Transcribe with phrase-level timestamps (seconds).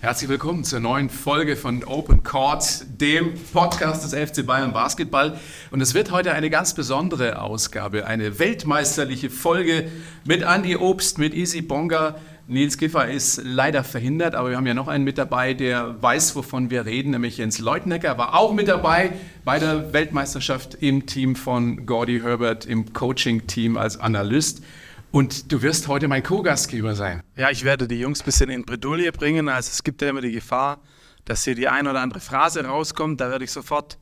[0.00, 5.40] Herzlich willkommen zur neuen Folge von Open Court, dem Podcast des FC Bayern Basketball.
[5.72, 9.90] Und es wird heute eine ganz besondere Ausgabe, eine weltmeisterliche Folge
[10.24, 12.14] mit Andy Obst, mit Easy Bonga.
[12.46, 16.36] Nils Giffer ist leider verhindert, aber wir haben ja noch einen mit dabei, der weiß,
[16.36, 19.10] wovon wir reden, nämlich Jens Leutnecker war auch mit dabei
[19.44, 24.62] bei der Weltmeisterschaft im Team von Gordy Herbert, im Coaching-Team als Analyst.
[25.10, 27.22] Und du wirst heute mein Co-Gastgeber sein.
[27.36, 29.48] Ja, ich werde die Jungs ein bisschen in Bredouille bringen.
[29.48, 30.80] Also es gibt ja immer die Gefahr,
[31.24, 33.20] dass hier die ein oder andere Phrase rauskommt.
[33.20, 33.98] Da werde ich sofort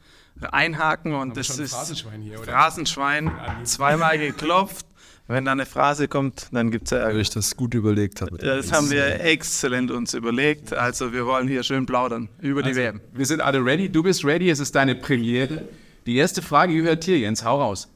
[0.50, 2.52] einhaken und das ist Phrasenschwein hier, oder?
[2.52, 3.30] Phrasenschwein,
[3.64, 4.86] zweimal geklopft.
[5.28, 8.36] Wenn da eine Phrase kommt, dann gibt es ja Weil ich das gut überlegt habe.
[8.38, 10.72] Das haben wir exzellent uns überlegt.
[10.72, 13.00] Also wir wollen hier schön plaudern über die Also, WM.
[13.12, 13.88] Wir sind alle ready.
[13.88, 14.50] Du bist ready.
[14.50, 15.68] Es ist deine Premiere.
[16.06, 17.44] Die erste Frage gehört dir, Jens.
[17.44, 17.88] Hau raus.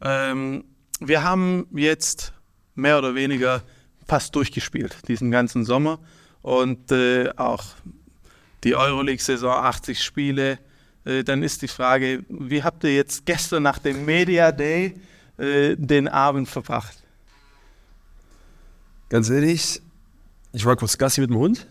[0.00, 0.64] Ähm,
[0.98, 2.32] wir haben jetzt
[2.76, 3.62] mehr oder weniger
[4.06, 5.98] fast durchgespielt, diesen ganzen Sommer.
[6.42, 7.64] Und äh, auch
[8.64, 10.58] die Euroleague-Saison, 80 Spiele.
[11.04, 14.94] Äh, dann ist die Frage, wie habt ihr jetzt gestern nach dem Media Day
[15.38, 17.02] äh, den Abend verbracht?
[19.08, 19.80] Ganz ehrlich,
[20.52, 21.66] ich war kurz Gassi mit dem Hund.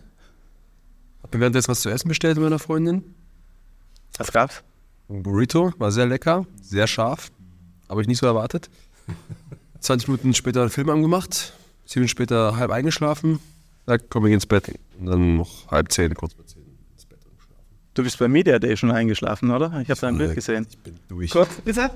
[1.22, 3.14] Hab mir währenddessen was zu essen bestellt mit meiner Freundin.
[4.16, 4.62] Was gab's?
[5.08, 7.30] Ein Burrito, war sehr lecker, sehr scharf.
[7.88, 8.70] Habe ich nicht so erwartet.
[9.86, 11.52] 20 Minuten später einen Film angemacht,
[11.86, 13.38] 10 Minuten später halb eingeschlafen.
[13.86, 14.68] Sagt, komm, wir gehen ins Bett.
[14.98, 16.62] Und dann noch halb zehn, kurz vor zehn.
[17.94, 19.80] Du bist beim Media Day schon eingeschlafen, oder?
[19.80, 20.66] Ich habe dein Bild gesehen.
[20.68, 21.30] Ich bin durch.
[21.30, 21.92] Kurz, ist er?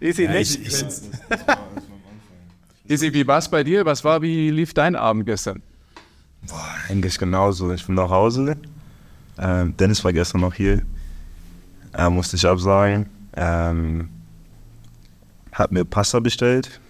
[0.00, 0.60] Easy nicht.
[0.64, 0.94] ich, ich,
[2.84, 3.84] Isi, wie war es bei dir?
[3.84, 5.60] Was war, wie lief dein Abend gestern?
[6.88, 7.72] Eigentlich genauso.
[7.72, 8.56] Ich bin nach Hause.
[9.38, 10.82] Ähm, Dennis war gestern noch hier.
[11.94, 13.06] Äh, musste ich absagen.
[13.34, 14.08] Ähm,
[15.52, 16.80] hab mir Pasta bestellt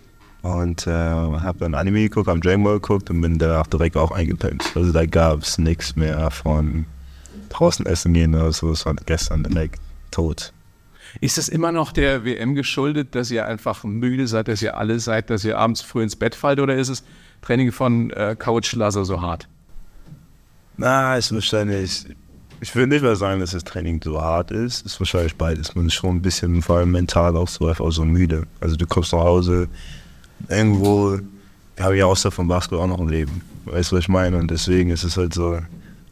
[0.42, 4.10] und äh, hab dann Anime geguckt, hab Dragon Ball geguckt und bin danach direkt auch
[4.10, 4.72] eingepennt.
[4.74, 6.86] Also da gab es nichts mehr von
[7.48, 8.70] draußen essen gehen oder so.
[8.70, 10.52] Das war gestern direkt tot.
[11.20, 14.98] Ist es immer noch der WM geschuldet, dass ihr einfach müde seid, dass ihr alle
[14.98, 17.05] seid, dass ihr abends früh ins Bett fallt oder ist es
[17.42, 19.48] Training von äh, Coach Lasso so hart?
[20.77, 22.06] Na, ist wahrscheinlich.
[22.61, 24.86] Ich würde nicht mal sagen, dass das Training so hart ist.
[24.86, 25.74] Ist wahrscheinlich beides.
[25.74, 28.46] Man ist schon ein bisschen, vor allem mental auch so einfach so müde.
[28.61, 29.68] Also du kommst nach Hause,
[30.48, 31.19] irgendwo,
[31.79, 33.42] haben ja außer vom Basketball auch noch ein Leben.
[33.64, 34.36] Weißt du, was ich meine?
[34.39, 35.61] Und deswegen ist es halt so,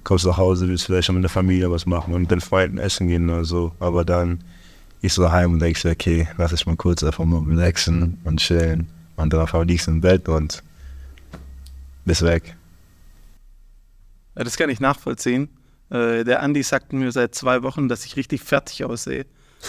[0.04, 3.08] kommst nach Hause, willst vielleicht mit der Familie was machen und mit den Freunden essen
[3.08, 3.72] gehen oder so.
[3.80, 4.42] Aber dann
[5.02, 8.88] gehst du heim und denkst, okay, lass ich mal kurz einfach mal relaxen und chillen.
[9.16, 10.62] Und dann einfach liegst du im Bett und
[12.04, 12.56] bist weg.
[14.36, 15.48] Ja, das kann ich nachvollziehen.
[15.90, 19.26] Äh, der Andi sagt mir seit zwei Wochen, dass ich richtig fertig aussehe.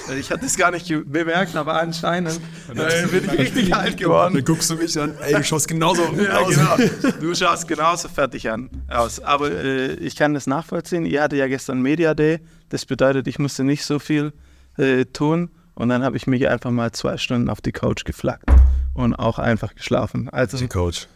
[0.10, 2.40] Äh, Ich hatte es gar nicht bemerkt, aber anscheinend
[2.74, 4.34] äh, bin ich richtig alt geworden.
[4.36, 7.12] dann guckst du mich an, ey, du schaust genauso Ja, genau.
[7.20, 9.20] Du schaust genauso fertig an, aus.
[9.20, 11.06] Aber äh, ich kann das nachvollziehen.
[11.06, 12.40] Ihr hatte ja gestern Media Day.
[12.70, 14.34] Das bedeutet, ich musste nicht so viel
[14.78, 15.50] äh, tun.
[15.74, 18.50] Und dann habe ich mich einfach mal zwei Stunden auf die Couch geflackt
[18.94, 20.30] und auch einfach geschlafen.
[20.30, 21.08] Also Coach.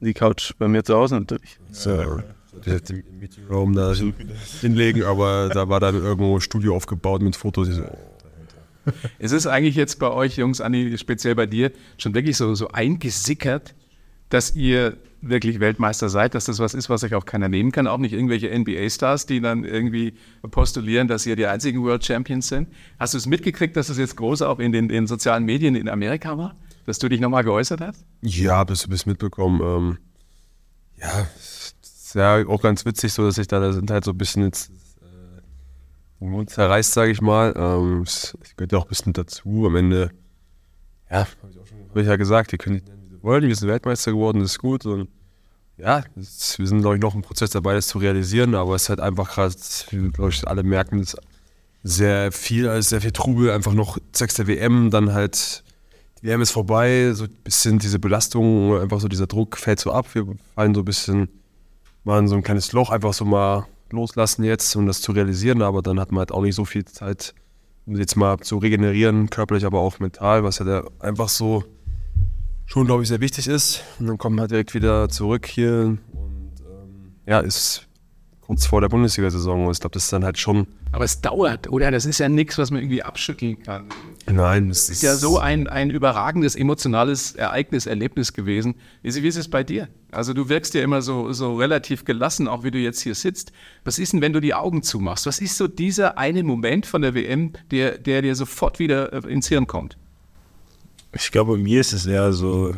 [0.00, 1.58] die Couch bei mir zu Hause natürlich.
[1.70, 2.20] So.
[2.60, 3.94] Ich hätte den Meeting Room da
[4.60, 7.68] hinlegen, aber da war dann irgendwo ein Studio aufgebaut mit Fotos.
[7.68, 7.84] So,
[9.18, 12.68] Es ist eigentlich jetzt bei euch, Jungs, Andi, speziell bei dir, schon wirklich so, so
[12.68, 13.74] eingesickert,
[14.28, 17.86] dass ihr wirklich Weltmeister seid, dass das was ist, was euch auch keiner nehmen kann,
[17.86, 20.14] auch nicht irgendwelche NBA-Stars, die dann irgendwie
[20.50, 22.68] postulieren, dass ihr die einzigen World Champions sind.
[22.98, 25.88] Hast du es mitgekriegt, dass es jetzt groß auch in den, den sozialen Medien in
[25.88, 26.56] Amerika war?
[26.86, 28.04] Dass du dich nochmal geäußert hast?
[28.22, 29.60] Ja, bist du bist mitbekommen.
[29.60, 29.98] Ähm,
[31.00, 31.26] ja,
[32.06, 34.44] ist ja auch ganz witzig, so dass ich da, da sind halt so ein bisschen
[34.44, 35.40] jetzt äh,
[36.20, 37.52] den Mund zerreißt, sage ich mal.
[37.56, 39.66] Ähm, es gehört ja auch ein bisschen dazu.
[39.66, 40.10] Am Ende,
[41.10, 41.26] ja,
[41.90, 42.82] habe ich, ja gesagt, wie sie
[43.22, 43.48] wollen.
[43.48, 44.86] Wir sind Weltmeister geworden, das ist gut.
[44.86, 45.08] Und
[45.78, 48.54] ja, das, wir sind, glaube ich, noch im Prozess dabei, das zu realisieren.
[48.54, 49.54] Aber es ist halt einfach gerade,
[50.12, 51.16] glaube ich, alle merken, es
[51.82, 55.62] sehr viel, also sehr viel Trubel, einfach noch zwecks der WM, dann halt
[56.20, 59.92] die WM ist vorbei, so ein bisschen diese Belastung, einfach so dieser Druck fällt so
[59.92, 60.12] ab.
[60.14, 61.28] Wir fallen so ein bisschen
[62.06, 65.60] mal in so ein kleines Loch, einfach so mal loslassen jetzt, um das zu realisieren.
[65.60, 67.34] Aber dann hat man halt auch nicht so viel Zeit,
[67.84, 71.64] um jetzt mal zu regenerieren, körperlich, aber auch mental, was ja da einfach so
[72.64, 73.82] schon, glaube ich, sehr wichtig ist.
[73.98, 77.85] Und dann kommt man halt direkt wieder zurück hier und ähm, ja, ist
[78.46, 79.66] kurz vor der Bundesliga-Saison.
[79.66, 80.66] Und ich glaube, das ist dann halt schon.
[80.92, 81.90] Aber es dauert, oder?
[81.90, 83.86] Das ist ja nichts, was man irgendwie abschütteln kann.
[84.30, 88.76] Nein, es ist ja so ein, ein überragendes emotionales Ereignis, Erlebnis gewesen.
[89.02, 89.88] Wie ist, ist es bei dir?
[90.12, 93.52] Also du wirkst ja immer so, so relativ gelassen, auch wie du jetzt hier sitzt.
[93.84, 95.26] Was ist denn, wenn du die Augen zumachst?
[95.26, 99.32] Was ist so dieser eine Moment von der WM, der, der dir sofort wieder äh,
[99.32, 99.98] ins Hirn kommt?
[101.12, 102.74] Ich glaube, bei mir ist es eher so,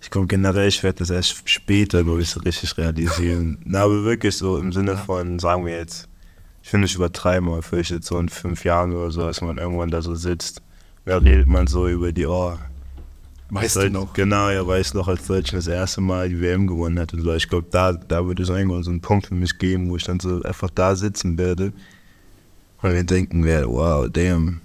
[0.00, 3.58] Ich glaube generell, ich werde das erst später, glaube ich, so richtig realisieren.
[3.64, 6.08] Na, aber wirklich so im Sinne von, sagen wir jetzt,
[6.62, 9.58] ich finde, ich übertreibe mal, vielleicht jetzt so in fünf Jahren oder so, dass man
[9.58, 10.62] irgendwann da so sitzt.
[11.04, 12.56] Da redet man so über die, oh,
[13.50, 14.12] Weißt du noch?
[14.12, 17.32] Genau, ja, weiß noch, als Deutschland das erste Mal die WM gewonnen hat und so.
[17.32, 20.04] Ich glaube, da, da würde es irgendwann so einen Punkt für mich geben, wo ich
[20.04, 21.72] dann so einfach da sitzen werde
[22.82, 24.60] und mir denken werde, wow, damn.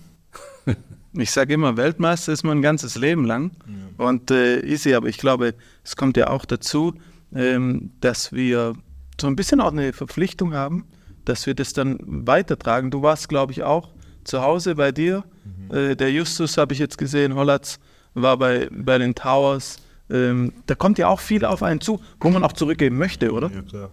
[1.16, 3.52] Ich sage immer, Weltmeister ist man ein ganzes Leben lang.
[3.98, 6.96] Und äh, easy, aber ich glaube, es kommt ja auch dazu,
[7.36, 8.74] ähm, dass wir
[9.20, 10.86] so ein bisschen auch eine Verpflichtung haben,
[11.26, 12.90] dass wir das dann weitertragen.
[12.92, 13.94] Du warst, glaube ich, auch
[14.24, 15.24] zu Hause bei dir.
[15.72, 17.80] Äh, der Justus habe ich jetzt gesehen, Hollatz
[18.14, 19.78] war bei, bei den Towers.
[20.10, 23.50] Ähm, da kommt ja auch viel auf einen zu, wo man auch zurückgeben möchte, oder?
[23.54, 23.90] Ja, klar.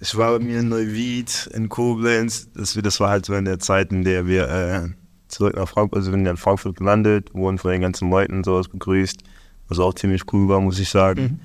[0.00, 2.48] Ich war bei mir in Neuwied, in Koblenz.
[2.54, 4.88] Das, das war halt so in der Zeit, in der wir äh,
[5.32, 8.36] zurück nach Frankfurt, also wir sind ja in Frankfurt gelandet, wurden von den ganzen Leuten
[8.36, 9.20] und sowas begrüßt,
[9.68, 11.40] was auch ziemlich cool war, muss ich sagen.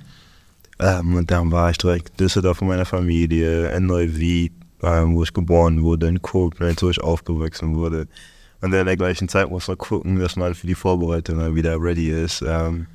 [0.78, 4.52] Ähm, und dann war ich direkt Düsseldorf von meiner Familie, in Neuwied,
[4.82, 8.06] ähm, wo ich geboren wurde, in Koblenz, wo ich aufgewachsen wurde.
[8.60, 12.10] Und in der gleichen Zeit muss man gucken, dass man für die Vorbereitung wieder ready
[12.10, 12.44] ist.
[12.46, 12.86] Ähm,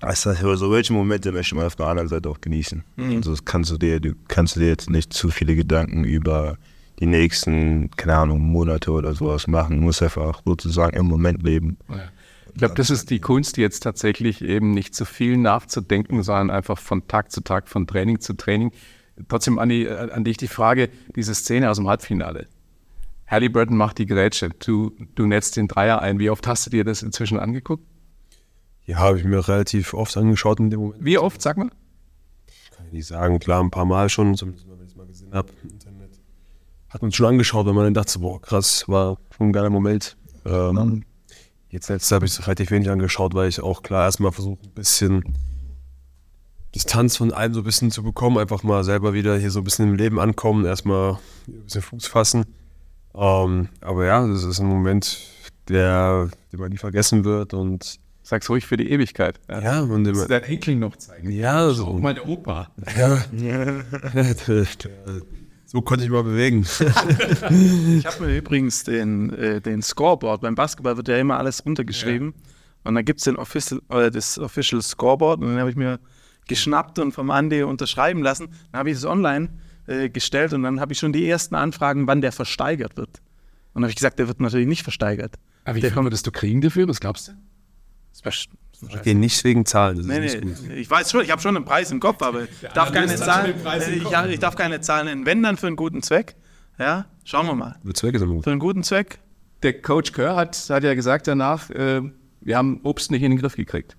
[0.00, 2.84] also so welche Momente möchte man auf der anderen Seite auch genießen.
[3.16, 6.56] Also das kannst du dir, du kannst du dir jetzt nicht zu viele Gedanken über
[7.00, 9.76] die nächsten, keine Ahnung, Monate oder sowas machen.
[9.76, 11.78] Du musst einfach sozusagen im Moment leben.
[12.48, 16.78] Ich glaube, das ist die Kunst, jetzt tatsächlich eben nicht zu viel nachzudenken, sondern einfach
[16.78, 18.72] von Tag zu Tag, von Training zu Training.
[19.28, 22.46] Trotzdem, Andi, äh, an dich die Frage, diese Szene aus dem Halbfinale.
[23.26, 26.18] Halliburton macht die Grätsche, du, du netzt den Dreier ein.
[26.18, 27.84] Wie oft hast du dir das inzwischen angeguckt?
[28.86, 31.04] Ja, habe ich mir relativ oft angeschaut in dem Moment.
[31.04, 31.68] Wie oft, sag mal?
[32.74, 35.06] Kann ich nicht sagen, klar, ein paar Mal schon, zumindest mal, wenn ich es mal
[35.06, 35.52] gesehen habe.
[36.90, 40.16] Hat man schon angeschaut, weil man dann dachte, boah, krass, war schon ein geiler Moment.
[40.46, 41.04] Ähm,
[41.68, 44.70] jetzt letztes habe ich es relativ wenig angeschaut, weil ich auch klar erstmal versuche, ein
[44.70, 45.34] bisschen
[46.74, 49.64] Distanz von allem so ein bisschen zu bekommen, einfach mal selber wieder hier so ein
[49.64, 52.46] bisschen im Leben ankommen, erstmal ein bisschen Fuß fassen.
[53.14, 55.18] Ähm, aber ja, das ist ein Moment,
[55.68, 57.98] der, den man nie vergessen wird und
[58.28, 59.40] Sag's ruhig für die Ewigkeit.
[59.48, 61.30] ja, und den Das man, dein Enkel noch zeigen.
[61.30, 62.68] ja, so, meine Opa.
[62.94, 63.22] ja,
[65.70, 66.66] so konnte ich mal bewegen.
[67.98, 72.32] Ich habe mir übrigens den, äh, den Scoreboard, beim Basketball wird ja immer alles runtergeschrieben.
[72.84, 76.00] Und dann gibt es den Official, äh, das Official Scoreboard und den habe ich mir
[76.46, 78.48] geschnappt und vom Andi unterschreiben lassen.
[78.72, 79.50] Dann habe ich es online
[79.86, 83.18] äh, gestellt und dann habe ich schon die ersten Anfragen, wann der versteigert wird.
[83.74, 85.34] Und dann habe ich gesagt, der wird natürlich nicht versteigert.
[85.64, 86.88] Aber wie Der viel würdest du kriegen dafür?
[86.88, 87.32] Was glaubst du?
[88.12, 88.24] Das
[88.82, 90.76] war- Okay, nicht wegen Zahlen, das ist Nee, nicht nee, gut.
[90.76, 93.54] ich weiß schon, ich habe schon einen Preis im Kopf, aber ich darf keine Zahlen,
[93.92, 95.26] ich, ich darf keine Zahlen nennen.
[95.26, 96.36] Wenn dann für einen guten Zweck.
[96.78, 97.76] Ja, schauen wir mal.
[97.82, 98.44] Der Zweck ist immer gut.
[98.44, 99.18] Für einen guten Zweck.
[99.64, 102.02] Der Coach Kerr hat, hat ja gesagt danach, äh,
[102.40, 103.96] wir haben Obst nicht in den Griff gekriegt.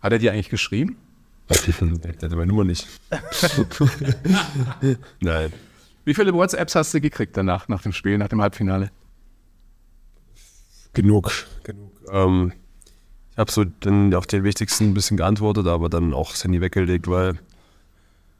[0.00, 0.96] Hat er dir eigentlich geschrieben?
[2.30, 2.86] Meine Nummer nicht.
[5.20, 5.52] Nein.
[6.04, 8.90] Wie viele WhatsApps hast du gekriegt danach, nach dem Spiel, nach dem Halbfinale?
[10.94, 11.30] Genug.
[11.64, 11.92] Genug.
[12.10, 12.52] Ähm,
[13.36, 16.62] ich habe so dann auf den wichtigsten ein bisschen geantwortet, aber dann auch das Handy
[16.62, 17.38] weggelegt, weil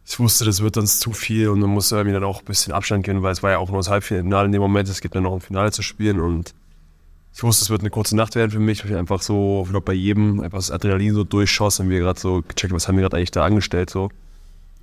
[0.07, 2.73] ich wusste, das wird dann zu viel und dann musste mir dann auch ein bisschen
[2.73, 4.89] Abstand gehen, weil es war ja auch nur das Halbfinale in dem Moment.
[4.89, 6.55] Es gibt dann noch ein Finale zu spielen und
[7.35, 9.71] ich wusste, es wird eine kurze Nacht werden für mich, weil ich einfach so, ich
[9.71, 12.97] glaube bei jedem einfach das Adrenalin so durchschoss und wir gerade so gecheckt, was haben
[12.97, 14.09] wir gerade eigentlich da angestellt so.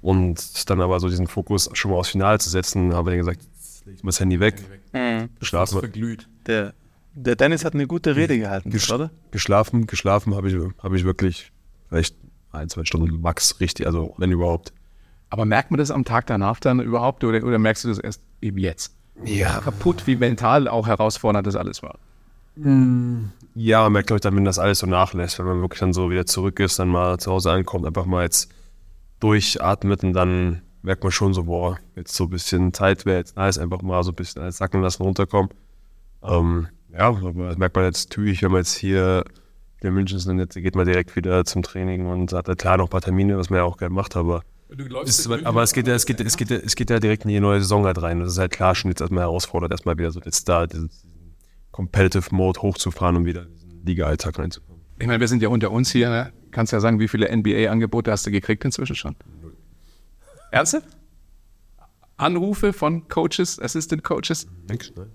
[0.04, 3.26] Und dann aber so diesen Fokus schon mal aufs Finale zu setzen, habe ich dann
[3.26, 4.62] gesagt, jetzt leg ich mal das Handy weg,
[5.42, 6.28] schlafen, verglüht.
[6.46, 6.76] Der,
[7.16, 9.12] der Dennis hat eine gute Rede gehalten, Gesch- oder?
[9.32, 11.52] geschlafen, geschlafen habe ich, habe ich wirklich
[11.90, 12.16] vielleicht
[12.52, 14.74] ein, zwei Stunden max richtig, also wenn überhaupt.
[15.30, 18.22] Aber merkt man das am Tag danach dann überhaupt oder, oder merkst du das erst
[18.42, 18.96] eben jetzt?
[19.26, 19.60] Ja.
[19.62, 22.00] Kaputt, wie mental auch herausfordernd das alles war.
[23.56, 25.94] Ja, man merkt, glaube ich, dann, wenn das alles so nachlässt, wenn man wirklich dann
[25.94, 28.52] so wieder zurück ist, dann mal zu Hause ankommt, einfach mal jetzt
[29.20, 33.38] durchatmet und dann merkt man schon so, boah, jetzt so ein bisschen Zeit wäre jetzt
[33.38, 35.50] nice, einfach mal so ein bisschen alles sacken lassen, runterkommen.
[36.22, 39.24] Ähm, ja, das merkt man jetzt natürlich, wenn man jetzt hier
[39.82, 42.78] in München ist, dann jetzt geht man direkt wieder zum Training und hat da klar
[42.78, 44.44] noch ein paar Termine, was man ja auch gerne macht, aber
[45.04, 47.30] ist, aber es geht ja, es geht, es geht, ja- es geht ja direkt in
[47.30, 48.20] die neue Saison halt rein.
[48.22, 50.90] Das ist halt klar schon jetzt erstmal herausfordernd, erstmal wieder so jetzt da diesen
[51.72, 54.82] Competitive Mode hochzufahren und wieder in diesen Liga-Alltag reinzukommen.
[55.00, 56.10] Ich meine, wir sind ja unter uns hier.
[56.10, 56.32] Ne?
[56.52, 59.16] Kannst ja sagen, wie viele NBA-Angebote hast du gekriegt inzwischen schon?
[60.52, 60.88] Ernsthaft?
[62.18, 64.48] Anrufe von Coaches, Assistant Coaches?
[64.70, 65.08] Nix, ne?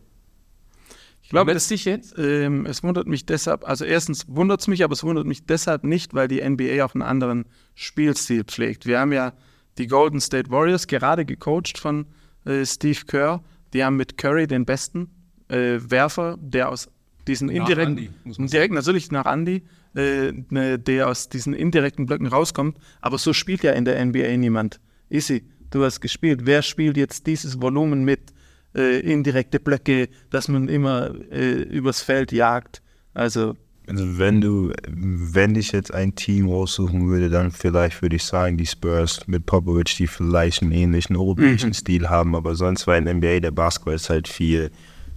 [1.28, 2.14] Ich glaube, dich jetzt?
[2.16, 5.84] Ähm, es wundert mich deshalb, also erstens wundert es mich, aber es wundert mich deshalb
[5.84, 7.44] nicht, weil die NBA auch einen anderen
[7.74, 8.86] Spielstil pflegt.
[8.86, 9.34] Wir haben ja
[9.76, 12.06] die Golden State Warriors gerade gecoacht von
[12.46, 13.44] äh, Steve Kerr.
[13.74, 15.10] Die haben mit Curry den besten
[15.48, 16.88] äh, Werfer, der aus
[17.26, 22.78] diesen indirekten, direkt natürlich nach Andy, äh, ne, der aus diesen indirekten Blöcken rauskommt.
[23.02, 24.80] Aber so spielt ja in der NBA niemand.
[25.10, 26.46] Easy, du hast gespielt.
[26.46, 28.32] Wer spielt jetzt dieses Volumen mit?
[28.78, 32.80] Äh, indirekte Blöcke, dass man immer äh, übers Feld jagt.
[33.14, 33.56] Also
[33.88, 38.56] Also wenn du, wenn ich jetzt ein Team raussuchen würde, dann vielleicht würde ich sagen,
[38.56, 43.06] die Spurs mit Popovich, die vielleicht einen ähnlichen europäischen Stil haben, aber sonst war in
[43.06, 44.70] der NBA der Basketball ist halt viel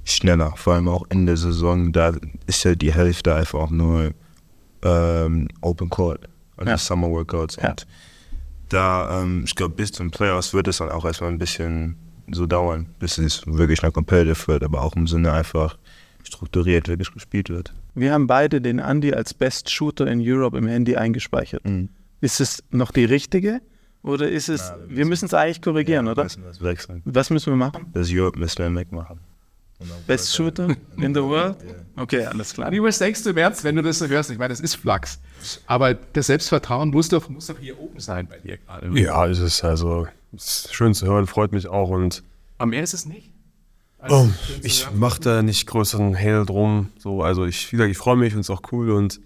[0.06, 2.13] schneller, vor allem auch in der Saison, da
[2.48, 4.13] ist ja die Hälfte einfach nur
[4.84, 6.27] ähm, Open Court,
[6.58, 6.77] also Ja.
[6.77, 7.70] Summer Workouts Ja.
[7.72, 7.86] und
[8.70, 11.98] da, ähm, ich glaube, bis zum Playoffs wird es dann auch erstmal ein bisschen
[12.34, 15.78] so dauern, bis es wirklich nach Competitive wird, aber auch im Sinne einfach
[16.24, 17.74] strukturiert wirklich gespielt wird.
[17.96, 21.64] wir haben beide den Andy als Best Shooter in Europe im Handy eingespeichert.
[22.22, 23.62] Ist es noch die richtige?
[24.04, 26.24] Oder ist es, Ja, wir müssen es eigentlich korrigieren, oder?
[26.24, 27.02] Müssen das wechseln.
[27.06, 27.88] Was müssen wir machen?
[27.94, 29.20] Das Europe müssen wir wegmachen.
[30.08, 31.58] Best Shooter in the world?
[31.96, 32.72] Okay, alles klar.
[32.72, 34.32] Denkst du im Ernst, wenn du das so hörst?
[34.32, 35.20] Ich meine, das ist Flachs.
[35.68, 38.88] Aber das Selbstvertrauen muss doch, muss doch hier oben sein bei dir gerade.
[39.00, 42.24] Ja, es ist also es ist schön zu hören, freut mich auch und
[42.58, 43.32] Aber mehr ist es nicht.
[44.00, 44.30] Also, Oh,
[44.64, 46.90] ich mache da nicht größeren Hehl drum.
[46.98, 49.20] So, also ich, wie gesagt, ich freue mich und es ist auch cool und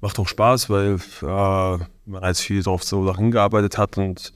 [0.00, 4.32] macht auch Spaß, weil äh, man als viel darauf so Sachen hingearbeitet hat und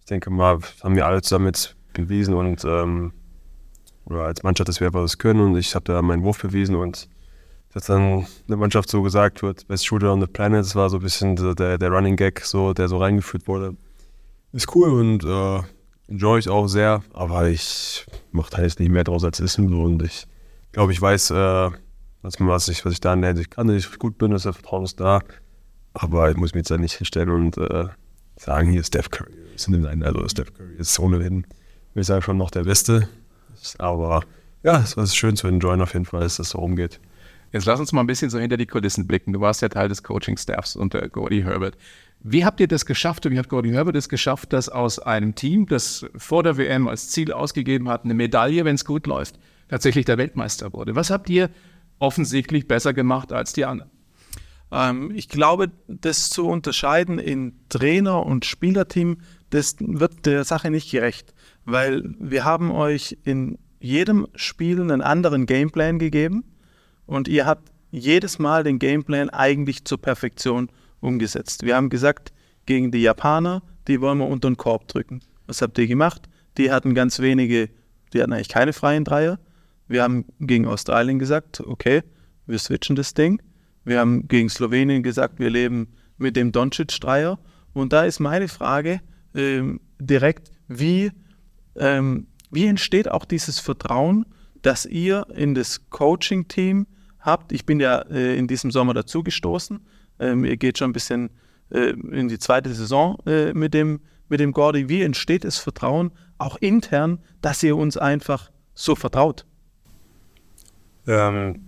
[0.00, 3.12] ich denke mal, haben wir alle zusammen jetzt bewiesen und ähm,
[4.06, 5.40] oder als Mannschaft, dass wir einfach das können.
[5.40, 7.08] Und ich habe da meinen Wurf bewiesen und
[7.72, 10.98] dass dann eine Mannschaft so gesagt wird, Best Shooter on the Planet, das war so
[10.98, 13.76] ein bisschen der, der Running Gag, so, der so reingeführt wurde.
[14.52, 15.62] Ist cool und äh,
[16.06, 20.02] enjoy ich auch sehr, aber ich mache da jetzt nicht mehr draus als ist und
[20.02, 20.26] ich
[20.70, 21.70] glaube, ich weiß, äh,
[22.22, 24.52] was, ich, was ich da in der Hinsicht kann, dass ich gut bin, dass der
[24.52, 25.20] Vertrauen ist da,
[25.92, 27.86] aber ich muss mich jetzt da nicht hinstellen und äh,
[28.36, 29.32] sagen, hier Steph Curry.
[29.54, 31.46] Ist in den also Steph Curry ist ohnehin,
[31.94, 33.08] will ich sagen, schon noch der Beste,
[33.78, 34.22] aber
[34.62, 37.00] ja, es war schön zu enjoyen auf jeden Fall, dass das so rumgeht.
[37.52, 39.32] Jetzt lass uns mal ein bisschen so hinter die Kulissen blicken.
[39.32, 41.76] Du warst ja Teil des Coaching-Staffs unter Gordy Herbert.
[42.20, 45.34] Wie habt ihr das geschafft und wie hat Gordy Herbert es geschafft, dass aus einem
[45.34, 49.38] Team, das vor der WM als Ziel ausgegeben hat, eine Medaille, wenn es gut läuft,
[49.68, 50.96] tatsächlich der Weltmeister wurde?
[50.96, 51.50] Was habt ihr
[51.98, 53.90] offensichtlich besser gemacht als die anderen?
[54.72, 59.18] Ähm, ich glaube, das zu unterscheiden in Trainer und Spielerteam,
[59.50, 65.46] das wird der Sache nicht gerecht, weil wir haben euch in jedem Spiel einen anderen
[65.46, 66.44] Gameplan gegeben
[67.06, 71.62] und ihr habt jedes Mal den Gameplan eigentlich zur Perfektion umgesetzt.
[71.62, 72.32] Wir haben gesagt,
[72.66, 75.20] gegen die Japaner, die wollen wir unter den Korb drücken.
[75.46, 76.28] Was habt ihr gemacht?
[76.56, 77.68] Die hatten ganz wenige,
[78.12, 79.38] die hatten eigentlich keine freien Dreier.
[79.86, 82.02] Wir haben gegen Australien gesagt, okay,
[82.46, 83.42] wir switchen das Ding.
[83.84, 87.38] Wir haben gegen Slowenien gesagt, wir leben mit dem Doncic-Dreier.
[87.74, 89.00] Und da ist meine Frage
[89.34, 91.10] ähm, direkt, wie,
[91.76, 94.26] ähm, wie entsteht auch dieses Vertrauen,
[94.62, 96.86] das ihr in das Coaching-Team
[97.20, 97.52] habt?
[97.52, 99.80] Ich bin ja äh, in diesem Sommer dazugestoßen.
[100.20, 101.30] Ähm, ihr geht schon ein bisschen
[101.70, 104.88] äh, in die zweite Saison äh, mit, dem, mit dem Gordy.
[104.88, 109.44] Wie entsteht das Vertrauen auch intern, dass ihr uns einfach so vertraut?
[111.06, 111.60] Ähm,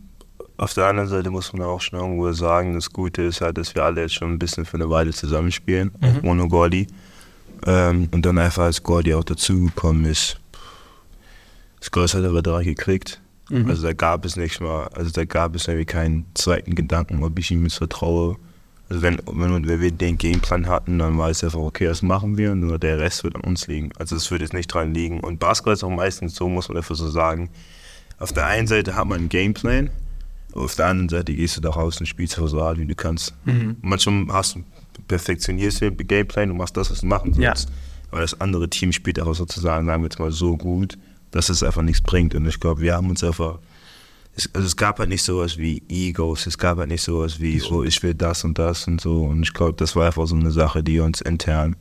[0.57, 3.75] auf der anderen Seite muss man auch schon irgendwo sagen, das Gute ist halt, dass
[3.75, 6.87] wir alle jetzt schon ein bisschen für eine Weile zusammenspielen, auch ohne Gordy.
[7.65, 10.39] Ähm, und dann einfach als Gordy auch dazugekommen ist,
[11.81, 13.21] das Größte hat er drei gekriegt.
[13.69, 17.39] Also da gab es nicht mal, also da gab es irgendwie keinen zweiten Gedanken, ob
[17.39, 18.37] ich ihm jetzt vertraue.
[18.89, 22.37] Also wenn, wenn, wenn wir den Gameplan hatten, dann war es einfach, okay, das machen
[22.39, 23.91] wir und nur der Rest wird an uns liegen.
[23.99, 25.21] Also es wird jetzt nicht dran liegen.
[25.21, 27.51] Und Basketball ist auch meistens so, muss man dafür so sagen,
[28.19, 29.91] auf der einen Seite hat man einen Gameplan,
[30.53, 32.95] aber auf der anderen Seite gehst du da raus und spielst so hart, wie du
[32.97, 33.35] kannst.
[33.81, 34.65] Manchmal hast du
[35.09, 37.55] perfektionierst den Gameplan und machst das, was du machen Ja.
[37.57, 37.69] sollst.
[38.11, 40.97] Aber das andere Team spielt auch sozusagen, sagen wir jetzt mal, so gut,
[41.33, 42.35] dass es einfach nichts bringt.
[42.35, 43.59] Und ich glaube, wir haben uns einfach.
[44.37, 47.61] Es, also es gab halt nicht sowas wie Egos, es gab halt nicht sowas wie,
[47.71, 49.25] oh, ich will das und das und so.
[49.25, 51.75] Und ich glaube, das war einfach so eine Sache, die uns intern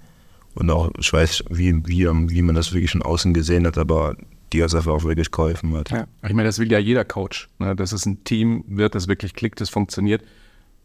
[0.55, 4.15] und auch, ich weiß, wie, wie, wie man das wirklich von außen gesehen hat, aber
[4.53, 5.91] die uns einfach auch wirklich geholfen hat.
[5.91, 6.07] Ja.
[6.25, 7.75] Ich meine, das will ja jeder Coach, ne?
[7.75, 10.23] dass es ein Team wird, das wirklich klickt, das funktioniert.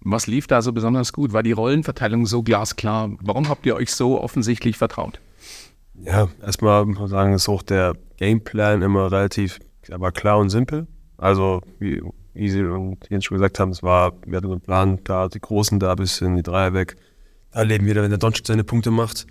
[0.03, 1.33] Was lief da so besonders gut?
[1.33, 3.11] War die Rollenverteilung so glasklar?
[3.21, 5.21] Warum habt ihr euch so offensichtlich vertraut?
[5.95, 10.87] Ja, erstmal muss man sagen, ist auch der Gameplan immer relativ aber klar und simpel.
[11.17, 12.03] Also, wie
[12.35, 15.79] Easy und Jens schon gesagt haben, es war, wir hatten einen Plan, da die Großen
[15.81, 16.97] da bis in die Dreier weg.
[17.53, 19.27] Da leben wir, wenn der Doncic seine Punkte macht.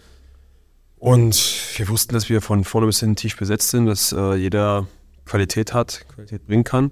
[0.97, 1.35] Und
[1.77, 4.88] wir wussten, dass wir von vorne bis hinten tief besetzt sind, dass äh, jeder
[5.25, 6.91] Qualität hat, Qualität bringen kann.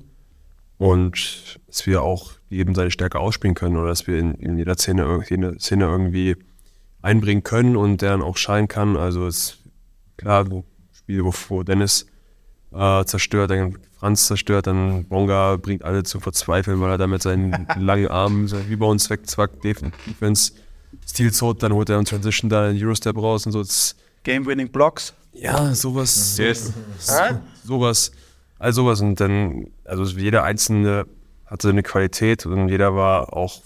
[0.77, 4.75] Und dass wir auch jedem seine Stärke ausspielen können oder dass wir in, in jeder
[4.75, 6.35] Szene, jede Szene irgendwie
[7.01, 8.95] einbringen können und der dann auch scheinen kann.
[8.95, 9.57] Also es
[10.17, 12.05] klar, so ein Spiel, wo, wo Dennis
[12.73, 17.21] äh, zerstört, dann Franz zerstört, dann Bonga bringt alle zum Verzweifeln, weil er da mit
[17.21, 20.51] seinen langen Armen wie bei uns wegzwackt, Defense,
[21.07, 23.63] Steals holt, dann holt er in Transition da den Eurostep raus und so.
[24.23, 25.13] Game-Winning Blocks.
[25.33, 26.37] ja, sowas.
[26.37, 26.73] Yes.
[26.99, 27.13] So,
[27.63, 28.11] sowas.
[28.59, 29.01] All sowas.
[29.01, 31.05] Und dann, also jeder Einzelne
[31.45, 33.61] hatte eine Qualität und jeder war auch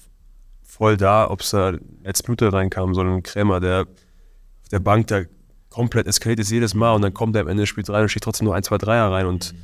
[0.64, 5.08] voll da, ob es da letzte Minute reinkam, so ein Krämer, der auf der Bank
[5.08, 5.24] da
[5.70, 8.10] komplett eskaliert ist jedes Mal und dann kommt er am Ende des Spiels rein und
[8.10, 9.26] steht trotzdem nur ein, zwei Dreier rein.
[9.26, 9.56] Und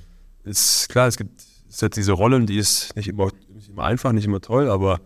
[0.43, 4.11] ist klar, es gibt es hat diese Rollen, die ist nicht immer, nicht immer einfach,
[4.11, 4.99] nicht immer toll, aber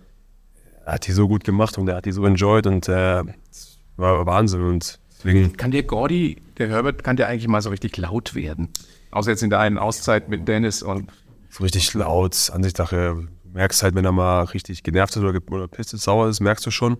[0.85, 3.79] er hat die so gut gemacht und er hat die so enjoyed und äh, es
[3.97, 4.61] war Wahnsinn.
[4.61, 8.69] Und deswegen Kann der Gordy, der Herbert, kann der eigentlich mal so richtig laut werden?
[9.11, 11.11] Außer jetzt in der einen Auszeit mit Dennis und
[11.49, 13.27] so richtig laut, Ansichtssache.
[13.43, 16.39] Du merkst halt, wenn er mal richtig genervt ist oder, oder pisst ist, sauer ist,
[16.39, 16.97] merkst du schon.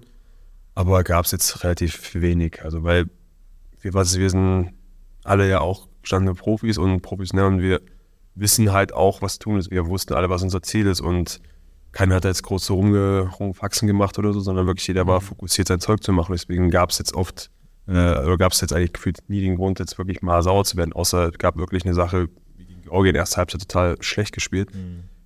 [0.75, 2.63] Aber gab es jetzt relativ wenig.
[2.63, 3.10] Also, weil
[3.80, 4.74] wir, was, wir sind
[5.24, 7.82] alle ja auch gestandene Profis und professionell und wir
[8.36, 9.72] wissen halt auch, was tun ist.
[9.72, 11.41] Wir wussten alle, was unser Ziel ist und
[11.91, 15.20] keiner hat da jetzt groß so rumge, rumfaxen gemacht oder so, sondern wirklich jeder war
[15.20, 16.32] fokussiert, sein Zeug zu machen.
[16.32, 17.51] Deswegen gab es jetzt oft,
[17.91, 20.77] äh, oder gab es jetzt eigentlich gefühlt nie den Grund, jetzt wirklich mal sauer zu
[20.77, 24.69] werden, außer es gab wirklich eine Sache, wie gegen Georgien erste Halbzeit total schlecht gespielt.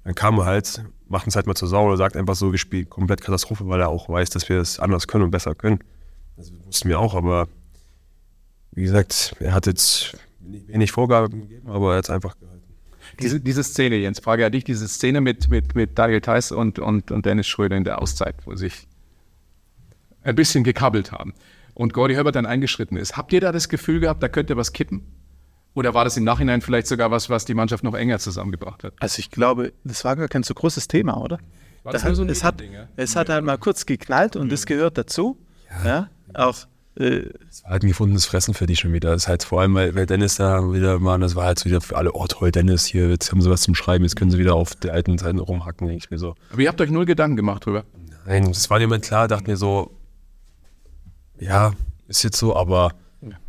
[0.04, 2.58] Dann kam er halt, macht uns halt mal zur Sau oder sagt einfach so, wir
[2.58, 5.80] spielen komplett Katastrophe, weil er auch weiß, dass wir es anders können und besser können.
[6.38, 7.48] Das wussten wir auch, aber
[8.72, 12.64] wie gesagt, er hat jetzt wenig Vorgaben gegeben, aber er hat es einfach gehalten.
[13.20, 16.80] diese, diese Szene, Jens, Frage an dich, diese Szene mit, mit, mit Daniel Theiss und,
[16.80, 18.88] und, und Dennis Schröder in der Auszeit, wo sie sich
[20.24, 21.34] ein bisschen gekabbelt haben
[21.76, 23.16] und Gordy Herbert dann eingeschritten ist.
[23.16, 25.04] Habt ihr da das Gefühl gehabt, da könnte was kippen?
[25.76, 28.94] Oder war das im Nachhinein vielleicht sogar was, was die Mannschaft noch enger zusammengebracht hat?
[29.00, 31.38] Also ich glaube, das war gar kein so großes Thema, oder?
[31.84, 32.88] War Da das nur so ein es hat, ja?
[32.96, 35.38] es hat halt mal kurz geknallt und das gehört dazu.
[35.84, 36.10] Ja.
[36.34, 36.56] Auch
[36.98, 39.12] äh, Es war halt ein gefundenes Fressen für die schon wieder.
[39.12, 41.66] Das ist halt vor allem, weil, weil Dennis da wieder war, das war halt so
[41.66, 44.32] wieder für alle, oh toll, Dennis hier, jetzt haben sie was zum Schreiben, jetzt können
[44.32, 46.36] sie wieder auf die alten Zeiten rumhacken, denke ich mir so.
[46.52, 47.84] Aber ihr habt euch null Gedanken gemacht drüber.
[48.26, 49.92] Nein, das war jemand klar, dachte mir so,
[51.40, 51.74] ja,
[52.08, 52.92] ist jetzt so, aber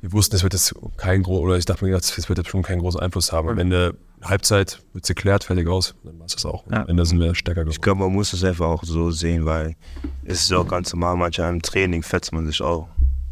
[0.01, 2.63] wir wussten, es wird jetzt kein groß, oder ich dachte mir, es wird jetzt schon
[2.63, 3.49] keinen großen Einfluss haben.
[3.49, 6.65] Am Ende Halbzeit wird es geklärt, fertig aus, dann war es das auch.
[6.67, 6.83] Und Ja.
[6.83, 7.83] Am Ende sind wir stärker Ich geworden.
[7.83, 9.77] glaube, man muss es einfach auch so sehen, weil
[10.25, 12.89] es ist auch ganz normal, manchmal im Training fetzt man sich auch.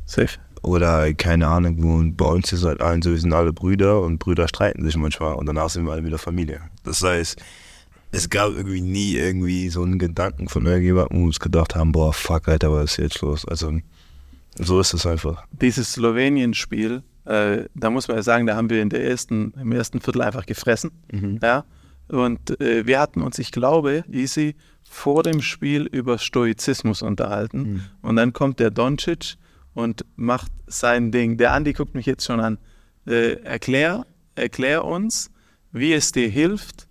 [0.07, 0.39] safe.
[0.61, 4.01] Oder keine Ahnung, wo- und bei uns ist halt allen so, wir sind alle Brüder
[4.03, 6.61] und Brüder streiten sich manchmal und danach sind wir alle wieder Familie.
[6.85, 7.39] Das heißt,
[8.13, 11.93] es gab irgendwie nie irgendwie so einen Gedanken von irgendjemandem, wo wir uns gedacht haben,
[11.93, 13.45] boah, fuck, Alter, was ist jetzt los?
[13.47, 13.73] Also,
[14.59, 15.45] so ist es einfach.
[15.53, 19.73] Dieses Slowenien-Spiel, äh, da muss man ja sagen, da haben wir in der ersten, im
[19.73, 20.91] ersten Viertel einfach gefressen.
[21.43, 21.65] Ja?
[22.09, 24.57] Und äh, wir hatten uns, ich glaube, Easy
[24.89, 27.83] vor dem Spiel über Stoizismus unterhalten.
[28.03, 29.37] Und dann kommt der Doncic
[29.73, 31.37] und macht sein Ding.
[31.37, 32.59] Der Andi guckt mich jetzt schon an.
[33.07, 35.31] Äh, erklär, erklär uns,
[35.73, 36.87] wie es dir hilft,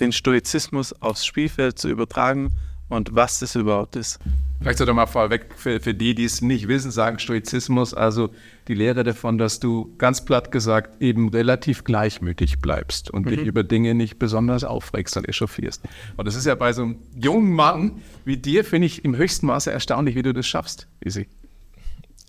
[0.00, 2.52] den Stoizismus aufs Spielfeld zu übertragen
[2.94, 4.18] und was das überhaupt ist.
[4.60, 8.30] Vielleicht sollte man vorweg für, für die, die es nicht wissen, sagen Stoizismus, also
[8.66, 13.62] die Lehre davon, dass du ganz platt gesagt eben relativ gleichmütig bleibst und dich über
[13.62, 15.82] Dinge nicht besonders aufregst und echauffierst.
[16.16, 19.46] Und das ist ja bei so einem jungen Mann wie dir, finde ich, im höchsten
[19.46, 21.28] Maße erstaunlich, wie du das schaffst, Easy.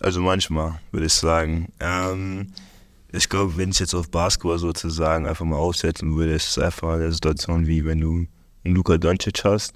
[0.00, 1.72] Also manchmal, würde ich sagen.
[1.80, 2.48] Ähm,
[3.12, 6.94] ich glaube, wenn ich jetzt auf Basketball sozusagen einfach mal aufsetzen würde, ist es einfach
[6.94, 8.26] eine Situation wie wenn du
[8.62, 9.72] einen Luka Doncic hast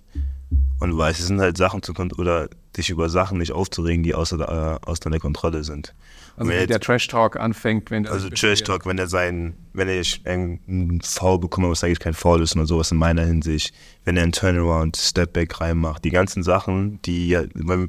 [0.80, 4.14] und du weißt, es sind halt Sachen zu oder dich über Sachen nicht aufzuregen, die
[4.14, 5.94] außer, äh, außer deiner Kontrolle sind.
[6.36, 8.62] Also Wenn wenn jetzt- der Trash-Talk anfängt, wenn der Also Trash.
[8.62, 12.66] Talk, wenn er sein, wenn er einen Foul bekommt, was eigentlich kein Foul ist oder
[12.66, 17.36] sowas in meiner Hinsicht, wenn er einen Turnaround, Stepback reinmacht, die ganzen Sachen, die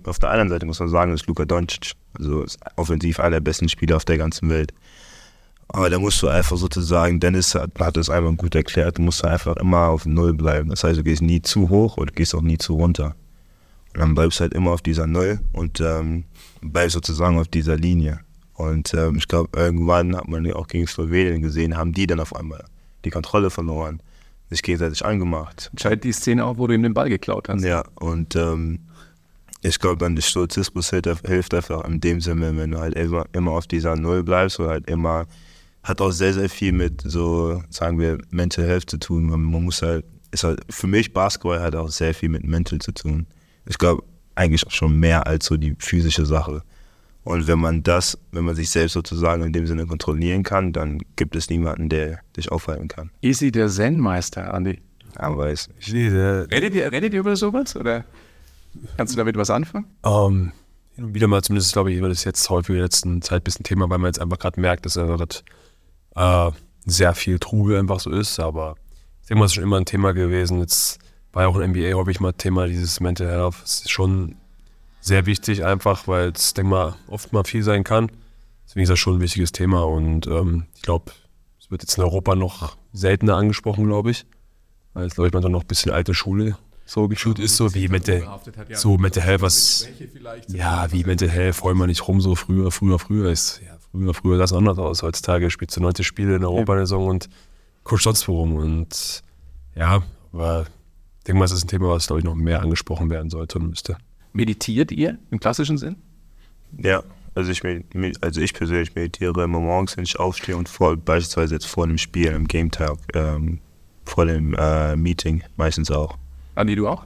[0.04, 3.40] auf der anderen Seite muss man sagen, ist Luka Doncic, also ist offensiv einer der
[3.42, 4.74] besten Spieler auf der ganzen Welt.
[5.74, 9.24] Aber da musst du einfach sozusagen, Dennis hat, hat es einmal gut erklärt, du musst
[9.24, 10.70] einfach immer auf Null bleiben.
[10.70, 13.16] Das heißt, du gehst nie zu hoch du gehst auch nie zu runter.
[13.94, 16.26] Und dann bleibst du halt immer auf dieser Null und ähm,
[16.62, 18.20] bleibst sozusagen auf dieser Linie.
[18.54, 22.36] Und ähm, ich glaube, irgendwann hat man auch gegen Slowenien gesehen, haben die dann auf
[22.36, 22.66] einmal
[23.06, 24.02] die Kontrolle verloren,
[24.50, 25.70] sich gegenseitig angemacht.
[25.72, 27.64] Entscheidet die Szene auch, wo du ihm den Ball geklaut hast.
[27.64, 28.80] Ja, und ähm,
[29.62, 33.26] ich glaube, dann der Stoizismus hilft, hilft einfach in dem Sinne, wenn du halt immer,
[33.32, 35.28] immer auf dieser Null bleibst oder halt immer,
[35.84, 39.30] hat auch sehr, sehr viel mit so, sagen wir, Mental Health zu tun.
[39.30, 42.80] Man, man muss halt, ist halt, für mich Basketball hat auch sehr viel mit Mental
[42.80, 43.28] zu tun.
[43.66, 44.04] Ich glaube,
[44.36, 46.64] eigentlich auch schon mehr als so die physische Sache.
[47.24, 51.00] Und wenn man das, wenn man sich selbst sozusagen in dem Sinne kontrollieren kann, dann
[51.16, 53.12] gibt es niemanden, der dich aufhalten kann.
[53.22, 54.80] Easy der Zen-Meister, Andi.
[55.16, 58.06] Aber es, Nee, der, Redet ihr, redet ihr über sowas oder
[58.98, 59.86] kannst du damit was anfangen?
[60.04, 60.52] Ähm,
[60.96, 63.42] hin und wieder mal, zumindest glaube ich, wird es jetzt häufig in der letzten Zeit
[63.42, 65.36] ein bisschen Thema, weil man jetzt einfach gerade merkt, dass er gerade
[66.16, 66.52] äh,
[66.86, 68.40] sehr viel Trubel einfach so ist.
[68.40, 68.76] Aber
[69.22, 70.60] ich denke mal, es ist schon immer ein Thema gewesen.
[70.60, 71.00] Jetzt
[71.34, 73.56] war ja auch in NBA häufig mal Thema, dieses Mental Health.
[73.64, 74.36] Es ist schon
[75.00, 78.12] sehr wichtig einfach, weil es, denke mal, oft mal viel sein kann.
[78.66, 81.12] Deswegen ist das schon ein wichtiges Thema und ähm, ich glaube,
[81.60, 84.26] es wird jetzt in Europa noch seltener angesprochen, glaube ich.
[84.94, 86.58] Weil es, glaube ich, man dann noch ein bisschen alte Schule
[86.92, 88.42] so geschult ist, so wie mit der,
[88.74, 89.88] so Mental Health, was,
[90.48, 94.14] ja, wie Mental Health, freuen wir nicht rum, so früher, früher, früher ist, ja, früher,
[94.14, 95.04] früher sah es anders aus.
[95.04, 97.30] Heutzutage spielst du 90 Spiele in Europa eine Saison und
[97.84, 99.24] guckst sonst worum und
[99.76, 100.66] ja, aber
[101.20, 103.60] ich denke mal, es ist ein Thema, was, glaube ich, noch mehr angesprochen werden sollte
[103.60, 103.98] und müsste.
[104.34, 105.98] Meditiert ihr im klassischen Sinn?
[106.78, 107.04] Ja,
[107.36, 107.62] also ich,
[108.22, 111.98] also ich persönlich meditiere immer morgens, wenn ich aufstehe und vor, beispielsweise jetzt vor dem
[111.98, 113.60] Spiel, im Game Tag, ähm,
[114.04, 116.18] vor dem äh, Meeting meistens auch.
[116.56, 117.06] Andi, du auch?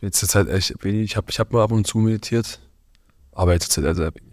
[0.00, 1.02] Jetzt ist halt echt wenig.
[1.02, 2.60] Ich habe ich hab mal ab und zu meditiert,
[3.32, 4.27] aber jetzt ist halt sehr wenig.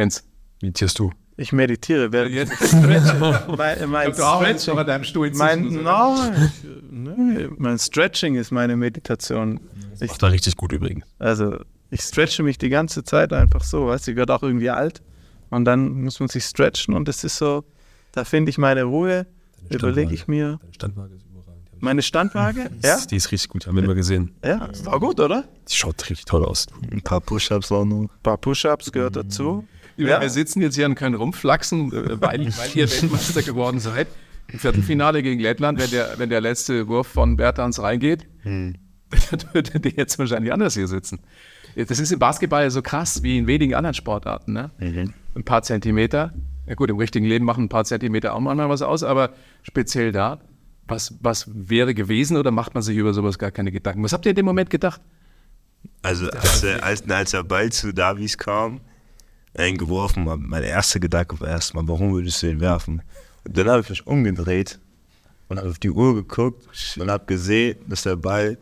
[0.00, 0.24] Jens?
[0.62, 1.12] Meditierst du?
[1.36, 2.72] Ich meditiere, während Jetzt.
[2.72, 5.30] mein, mein, Du arbeitest noch an deinem Stuhl.
[5.34, 6.14] mein, no,
[6.46, 9.60] ich, nö, mein Stretching ist meine Meditation.
[10.00, 11.04] Ich, Macht da richtig gut übrigens.
[11.18, 11.58] also
[11.90, 15.02] ich stretche mich die ganze Zeit einfach so, weißt du, ich werde auch irgendwie alt
[15.50, 17.64] und dann muss man sich stretchen und das ist so,
[18.12, 19.26] da finde ich meine Ruhe,
[19.70, 20.58] überlege ich mir.
[20.62, 21.62] Deine Standwaage ist überragend.
[21.74, 24.32] Ich- Meine Standwaage, Die ja, ist- Die ist richtig gut, haben wir immer gesehen.
[24.44, 25.44] ja, war gut, oder?
[25.68, 26.66] Die schaut richtig toll aus.
[26.92, 28.02] Ein paar Push-Ups auch noch.
[28.02, 29.66] Ein paar Push-Ups gehört dazu.
[30.06, 34.08] Wir wir sitzen jetzt hier und können rumflachsen, äh, weil, weil ihr Weltmeister geworden seid.
[34.52, 38.74] Im Viertelfinale gegen Lettland, wenn der, wenn der letzte Wurf von Bertans reingeht, dann
[39.52, 41.20] würdet ihr jetzt wahrscheinlich anders hier sitzen.
[41.76, 44.52] Das ist im Basketball so krass wie in wenigen anderen Sportarten.
[44.52, 44.70] Ne?
[45.36, 46.32] Ein paar Zentimeter.
[46.66, 49.30] Ja gut, im richtigen Leben machen ein paar Zentimeter auch manchmal was aus, aber
[49.62, 50.40] speziell da,
[50.88, 54.02] was, was wäre gewesen oder macht man sich über sowas gar keine Gedanken?
[54.02, 55.00] Was habt ihr in dem Moment gedacht?
[56.02, 58.80] Also als, der- als, als der Ball zu Davies kam,
[59.58, 63.02] ihn geworfen mein erster Gedanke war erstmal, warum würdest du ihn werfen?
[63.44, 64.78] Und dann habe ich mich umgedreht
[65.48, 68.56] und habe auf die Uhr geguckt und habe gesehen, dass der Ball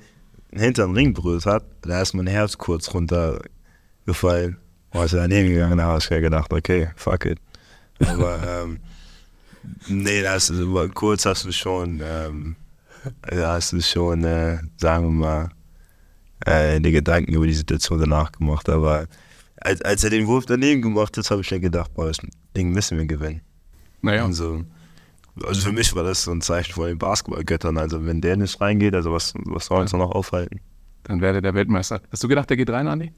[0.52, 1.64] hinter den Ring berührt hat.
[1.82, 4.56] Da ist mein Herz kurz runtergefallen.
[4.90, 7.38] Und als er daneben gegangen habe ich mir gedacht, okay, fuck it.
[8.06, 8.80] Aber ähm,
[9.88, 10.52] nee, das
[10.94, 12.56] kurz hast du schon, ähm,
[13.22, 15.48] da hast du schon, äh, sagen wir mal,
[16.46, 18.68] äh, die Gedanken über die Situation danach gemacht.
[18.68, 19.06] Aber
[19.60, 22.18] als, als er den Wurf daneben gemacht hat, habe ich mir gedacht, boah, das
[22.56, 23.40] Ding müssen wir gewinnen.
[24.02, 24.64] Naja, Also,
[25.44, 27.78] also für mich war das so ein Zeichen von den Basketballgöttern.
[27.78, 30.60] Also wenn der nicht reingeht, also was, was soll uns noch aufhalten?
[31.08, 32.02] dann wäre der Weltmeister.
[32.12, 33.12] Hast du gedacht, der geht rein, Andi?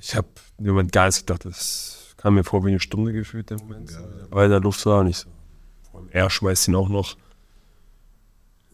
[0.00, 1.44] Ich habe Moment gar nichts gedacht.
[1.46, 3.90] Das kam mir vor wie eine Stunde gefühlt, der Moment.
[4.30, 5.28] Weil in der Luft war und ich so.
[6.10, 7.16] Er schmeißt ihn auch noch.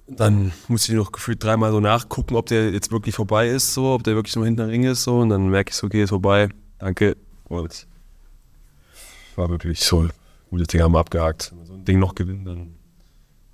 [0.07, 3.95] Dann musste ich noch gefühlt dreimal so nachgucken, ob der jetzt wirklich vorbei ist, so,
[3.95, 5.21] ob der wirklich hinten am Ring ist, so.
[5.21, 6.49] Und dann merke ich so, okay, ist vorbei.
[6.85, 7.17] Danke.
[7.45, 7.87] Und
[9.37, 10.07] war wirklich so.
[10.51, 11.51] Gutes Ding haben wir abgehakt.
[11.51, 12.75] Wenn wir so ein Ding noch gewinnen, dann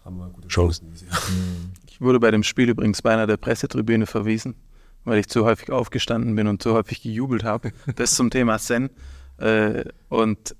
[0.04, 0.90] haben wir gute Chancen.
[0.90, 1.16] dieses Jahr.
[1.88, 4.56] Ich wurde bei dem Spiel übrigens beinahe der Pressetribüne verwiesen,
[5.04, 7.70] weil ich zu häufig aufgestanden bin und zu häufig gejubelt habe.
[7.94, 8.90] Das zum Thema Zen.
[9.38, 10.56] Äh, und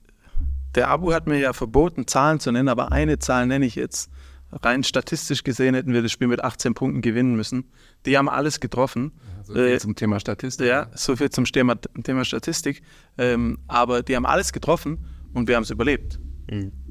[0.77, 4.13] der Abu hat mir ja verboten, Zahlen zu nennen, aber eine Zahl nenne ich jetzt.
[4.53, 7.71] Rein statistisch gesehen hätten wir das Spiel mit 18 Punkten gewinnen müssen.
[8.07, 9.13] Die haben alles getroffen.
[9.39, 10.67] Also Äh, zum Thema Statistik.
[10.67, 12.83] Ja, so viel zum Thema, Thema Statistik.
[13.17, 14.99] Ähm, aber die haben alles getroffen
[15.33, 16.19] und wir haben es überlebt.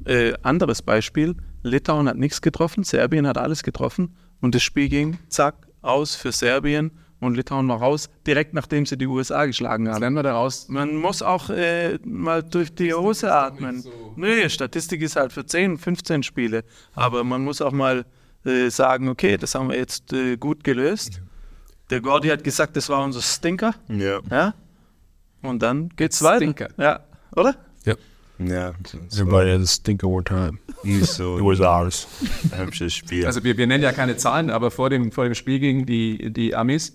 [0.06, 5.18] Äh, anderes Beispiel: Litauen hat nichts getroffen, Serbien hat alles getroffen und das Spiel ging
[5.28, 9.94] zack aus für Serbien und Litauen war raus, direkt nachdem sie die USA geschlagen Was
[9.94, 10.00] haben.
[10.00, 10.68] lernen wir daraus?
[10.68, 13.84] Man muss auch äh, mal durch die Hose atmen.
[14.16, 16.64] Nee, Statistik ist halt für 10, 15 Spiele.
[16.94, 18.06] Aber man muss auch mal
[18.44, 21.20] äh, sagen, okay, das haben wir jetzt äh, gut gelöst.
[21.90, 23.74] Der Gordy hat gesagt, das war unser Stinker.
[23.88, 24.20] Ja.
[24.30, 24.54] Ja.
[25.42, 26.38] Und dann geht's weiter.
[26.38, 26.68] Stinker.
[26.78, 27.00] Ja,
[27.34, 27.54] oder?
[28.42, 28.72] Ja,
[29.12, 30.58] Everybody has a stinker one time.
[31.04, 32.08] so It was ours.
[32.52, 33.26] ein hübsches Spiel.
[33.26, 36.32] Also wir, wir nennen ja keine Zahlen, aber vor dem, vor dem Spiel gegen die,
[36.32, 36.94] die Amis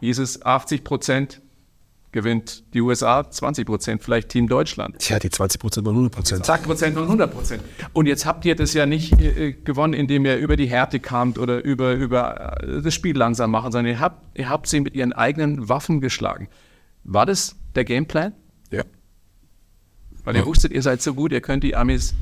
[0.00, 1.42] hieß es 80 Prozent
[2.16, 4.98] gewinnt die USA, 20 Prozent vielleicht Team Deutschland.
[4.98, 6.42] Tja, die 20% waren 100%.
[6.42, 7.62] Zack, Prozent und 100 Prozent.
[7.92, 11.38] Und jetzt habt ihr das ja nicht äh, gewonnen, indem ihr über die Härte kamt
[11.38, 14.94] oder über, über äh, das Spiel langsam machen, sondern ihr habt, ihr habt sie mit
[14.94, 16.48] ihren eigenen Waffen geschlagen.
[17.04, 18.32] War das der Gameplan?
[18.70, 18.84] Ja.
[20.24, 22.14] Weil ihr wusstet, ihr seid so gut, ihr könnt die Amis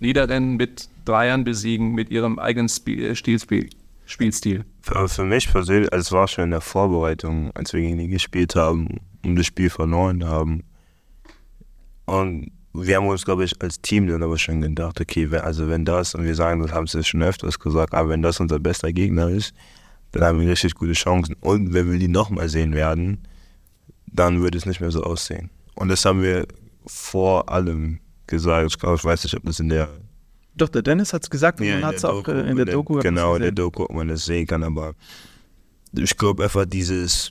[0.00, 3.70] niederrennen, mit Dreiern besiegen, mit ihrem eigenen Spiel, äh, Stilspiel,
[4.12, 4.64] Spielstil.
[4.82, 8.08] Für, für mich persönlich, also es war schon in der Vorbereitung, als wir gegen die
[8.08, 10.64] gespielt haben und das Spiel verloren haben.
[12.04, 15.68] Und wir haben uns, glaube ich, als Team dann aber schon gedacht, okay, wenn, also
[15.68, 18.58] wenn das, und wir sagen, das haben sie schon öfters gesagt, aber wenn das unser
[18.58, 19.54] bester Gegner ist,
[20.12, 21.34] dann haben wir richtig gute Chancen.
[21.40, 23.26] Und wenn wir die nochmal sehen werden,
[24.06, 25.48] dann wird es nicht mehr so aussehen.
[25.74, 26.46] Und das haben wir
[26.86, 28.72] vor allem gesagt.
[28.72, 29.88] Ich glaube, ich weiß nicht, ob das in der
[30.54, 32.66] Doch, der Dennis hat es gesagt und Ja, man hat es auch äh, in der
[32.66, 33.52] Doku man's Genau, in der.
[33.52, 34.94] Doku, ob man das sehen kann, aber
[35.94, 37.30] ich glaube einfach dieses,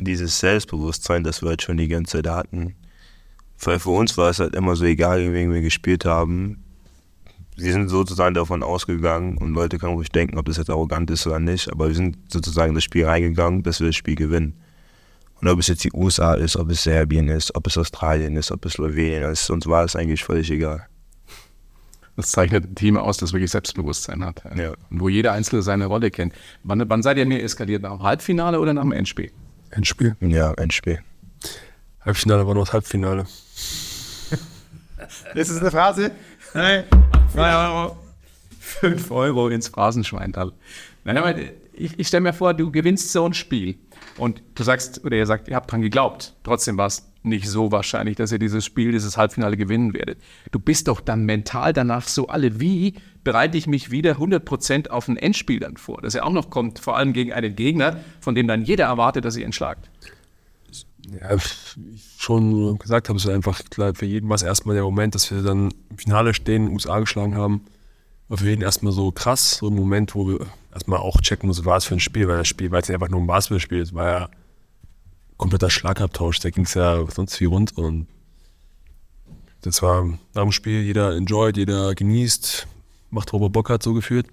[0.00, 2.74] dieses Selbstbewusstsein, das wir halt schon die ganze Zeit hatten.
[3.60, 6.62] Weil für uns war es halt immer so egal, gegen wen wir gespielt haben.
[7.56, 11.26] Wir sind sozusagen davon ausgegangen und Leute können ruhig denken, ob das jetzt arrogant ist
[11.26, 14.54] oder nicht, aber wir sind sozusagen in das Spiel reingegangen, dass wir das Spiel gewinnen.
[15.40, 18.52] Und ob es jetzt die USA ist, ob es Serbien ist, ob es Australien ist,
[18.52, 20.86] ob es Slowenien ist, uns war es eigentlich völlig egal.
[22.18, 24.42] Das zeichnet ein Team aus, das wirklich Selbstbewusstsein hat.
[24.56, 24.72] Ja.
[24.90, 26.34] Und wo jeder Einzelne seine Rolle kennt.
[26.64, 27.82] Wann, wann seid ihr mehr eskaliert?
[27.82, 29.30] Nach dem Halbfinale oder nach dem Endspiel?
[29.70, 30.16] Endspiel.
[30.18, 30.98] Ja, Endspiel.
[32.00, 33.24] Halbfinale war noch das Halbfinale.
[35.32, 36.10] Das ist eine Phrase.
[36.54, 36.86] Nein.
[37.36, 37.96] Euro.
[38.58, 40.50] 5 Euro ins Phrasenschweintal.
[41.04, 41.36] Nein, aber
[41.78, 43.78] ich, ich stelle mir vor, du gewinnst so ein Spiel
[44.16, 46.34] und du sagst, oder ihr sagt, ihr habt dran geglaubt.
[46.42, 50.20] Trotzdem war es nicht so wahrscheinlich, dass ihr dieses Spiel, dieses Halbfinale gewinnen werdet.
[50.50, 55.08] Du bist doch dann mental danach so alle, wie bereite ich mich wieder 100% auf
[55.08, 58.34] ein Endspiel dann vor, das ja auch noch kommt, vor allem gegen einen Gegner, von
[58.34, 59.90] dem dann jeder erwartet, dass ihr ihn schlagt.
[61.10, 61.36] Ja,
[61.76, 64.84] wie ich schon gesagt habe, es ist einfach klar, für jeden war es erstmal der
[64.84, 67.64] Moment, dass wir dann im Finale stehen, USA geschlagen haben.
[68.28, 71.64] War für jeden erstmal so krass, so ein Moment, wo wir erstmal auch checken mussten,
[71.64, 73.26] was war es für ein Spiel, weil das Spiel war jetzt nicht einfach nur ein
[73.26, 74.28] Basketballspiel, es war ja
[75.38, 78.06] kompletter Schlagabtausch, da ging es ja sonst wie rund und
[79.62, 82.66] das war nach dem Spiel, jeder enjoyt, jeder genießt,
[83.10, 84.26] macht, er Bock hat, so gefühlt.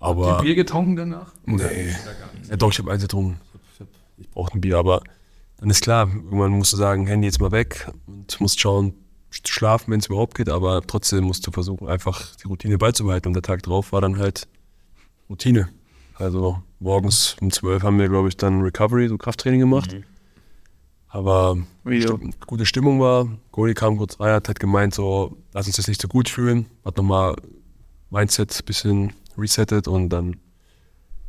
[0.00, 0.40] Aber.
[0.42, 1.32] Bier getrunken danach?
[1.44, 1.94] Nee.
[2.48, 3.38] Ja, doch, ich habe eins getrunken.
[4.16, 5.02] Ich, brauche ein Bier, aber
[5.58, 8.94] dann ist klar, irgendwann musst du sagen, Handy jetzt mal weg und musst schauen, sch-
[9.30, 13.28] schlafen, wenn es überhaupt geht, aber trotzdem musst du versuchen, einfach die Routine beizubehalten.
[13.28, 14.48] Und der Tag drauf war dann halt
[15.28, 15.68] Routine.
[16.16, 19.92] Also morgens um 12 haben wir, glaube ich, dann Recovery, so Krafttraining gemacht.
[21.08, 22.16] Aber Video.
[22.16, 23.26] Sti- gute Stimmung war.
[23.52, 26.66] Goldie kam kurz rein, hat halt gemeint, so, lass uns das nicht so gut fühlen.
[26.84, 27.34] Hat nochmal
[28.10, 30.36] Mindset ein bisschen resettet und dann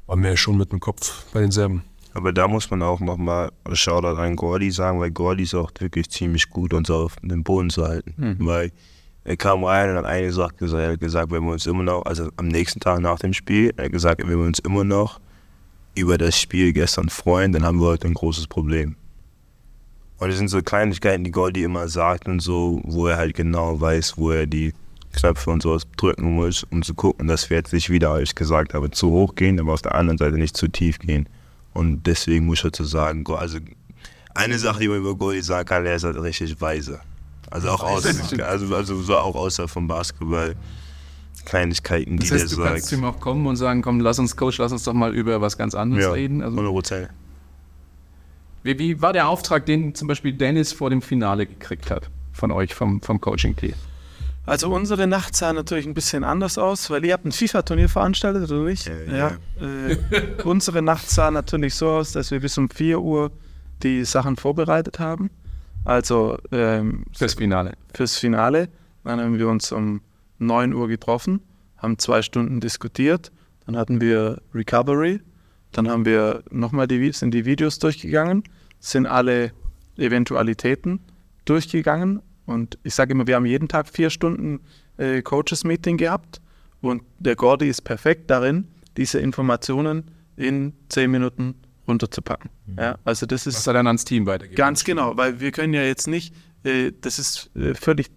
[0.07, 1.83] waren wir schon mit dem Kopf bei den Serben.
[2.13, 6.09] Aber da muss man auch nochmal Shoutout an Gordy sagen, weil Gordy ist auch wirklich
[6.09, 8.13] ziemlich gut, uns auf den Boden zu halten.
[8.39, 8.71] Weil
[9.23, 11.83] er kam rein und hat eine Sache gesagt, er hat gesagt, wenn wir uns immer
[11.83, 14.83] noch, also am nächsten Tag nach dem Spiel, er hat gesagt, wenn wir uns immer
[14.83, 15.19] noch
[15.95, 18.95] über das Spiel gestern freuen, dann haben wir heute ein großes Problem.
[20.17, 23.79] Und das sind so Kleinigkeiten, die Gordy immer sagt und so, wo er halt genau
[23.79, 24.73] weiß, wo er die
[25.13, 28.35] Knöpfe und sowas drücken muss, um zu gucken, dass wir jetzt nicht wieder, wie ich
[28.35, 31.27] gesagt habe, zu hoch gehen, aber auf der anderen Seite nicht zu tief gehen.
[31.73, 33.59] Und deswegen muss ich dazu sagen, also
[34.33, 36.99] eine Sache, die man über Goldie sagen kann, er ist halt richtig weise.
[37.49, 40.55] Also auch außer, also, also so auch außer vom Basketball.
[41.43, 43.01] Kleinigkeiten, die Das heißt, der du kannst zu sagt.
[43.01, 45.57] ihm auch kommen und sagen, komm, lass uns, Coach, lass uns doch mal über was
[45.57, 46.41] ganz anderes Ja, reden.
[46.43, 47.09] Also, 100 Prozent.
[48.61, 52.51] wie, wie war der Auftrag, den zum Beispiel Dennis vor dem Finale gekriegt hat von
[52.51, 53.73] euch, vom, vom Coaching-Team?
[54.45, 58.51] Also unsere Nacht sah natürlich ein bisschen anders aus, weil ihr habt ein FIFA-Turnier veranstaltet,
[58.51, 58.89] oder nicht?
[59.11, 59.97] Ja, Äh,
[60.43, 63.31] unsere Nacht sah natürlich so aus, dass wir bis um 4 Uhr
[63.83, 65.29] die Sachen vorbereitet haben.
[65.85, 67.73] Also ähm, Fürs Finale.
[67.93, 68.69] fürs Finale.
[69.03, 70.01] Dann haben wir uns um
[70.39, 71.41] 9 Uhr getroffen,
[71.77, 73.31] haben zwei Stunden diskutiert.
[73.65, 75.21] Dann hatten wir Recovery.
[75.71, 78.43] Dann haben wir nochmal die, sind die Videos durchgegangen,
[78.79, 79.51] sind alle
[79.97, 80.99] Eventualitäten
[81.45, 82.21] durchgegangen.
[82.45, 84.61] Und ich sage immer, wir haben jeden Tag vier Stunden
[84.97, 86.41] äh, Coaches-Meeting gehabt.
[86.81, 91.55] Und der Gordy ist perfekt darin, diese Informationen in zehn Minuten
[91.87, 92.49] runterzupacken.
[92.77, 94.55] Ja, also das ist Was er dann ans Team weitergeben.
[94.55, 98.09] Ganz genau, weil wir können ja jetzt nicht, äh, das ist äh, völlig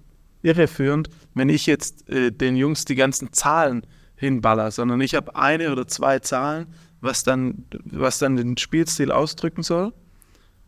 [0.43, 5.73] irreführend, wenn ich jetzt äh, den Jungs die ganzen Zahlen hinballer, sondern ich habe eine
[5.73, 6.67] oder zwei Zahlen,
[7.01, 9.93] was dann, was dann den Spielstil ausdrücken soll.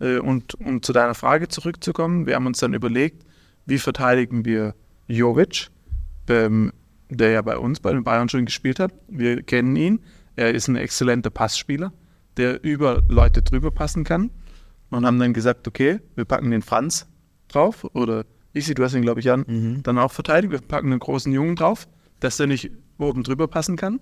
[0.01, 3.26] Äh, und um zu deiner Frage zurückzukommen, wir haben uns dann überlegt,
[3.67, 4.75] wie verteidigen wir
[5.09, 5.69] Jovic,
[6.29, 6.73] ähm,
[7.11, 8.93] der ja bei uns, bei den Bayern schon gespielt hat.
[9.09, 10.01] Wir kennen ihn.
[10.35, 11.93] Er ist ein exzellenter Passspieler,
[12.37, 14.31] der über Leute drüber passen kann.
[14.91, 17.09] Und haben dann gesagt, okay, wir packen den Franz
[17.49, 17.85] drauf.
[17.93, 19.45] Oder Isi, du hast ihn, glaube ich, an,
[19.83, 20.53] dann auch verteidigt.
[20.53, 21.89] Wir packen einen großen Jungen drauf,
[22.21, 24.01] dass der nicht oben drüber passen kann.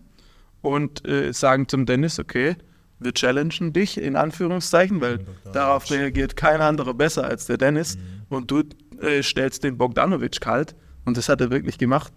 [0.60, 2.56] Und äh, sagen zum Dennis, okay,
[3.00, 5.20] wir challengen dich in Anführungszeichen, weil
[5.52, 7.98] darauf reagiert kein anderer besser als der Dennis.
[8.28, 8.62] Und du
[9.00, 10.74] äh, stellst den Bogdanovic kalt.
[11.04, 12.12] Und das hat er wirklich gemacht.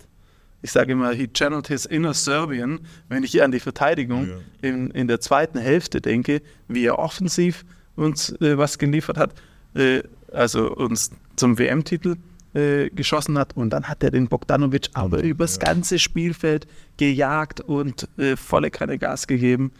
[0.62, 2.80] Ich sage immer, he channeled his inner Serbian.
[3.10, 4.30] Wenn ich hier an die Verteidigung
[4.62, 7.64] in, in der zweiten Hälfte denke, wie er offensiv
[7.96, 9.34] uns äh, was geliefert hat,
[9.76, 12.16] äh, also uns zum WM-Titel
[12.54, 13.56] äh, geschossen hat.
[13.56, 18.98] Und dann hat er den Bogdanovic aber übers ganze Spielfeld gejagt und äh, volle Kanne
[18.98, 19.72] Gas gegeben.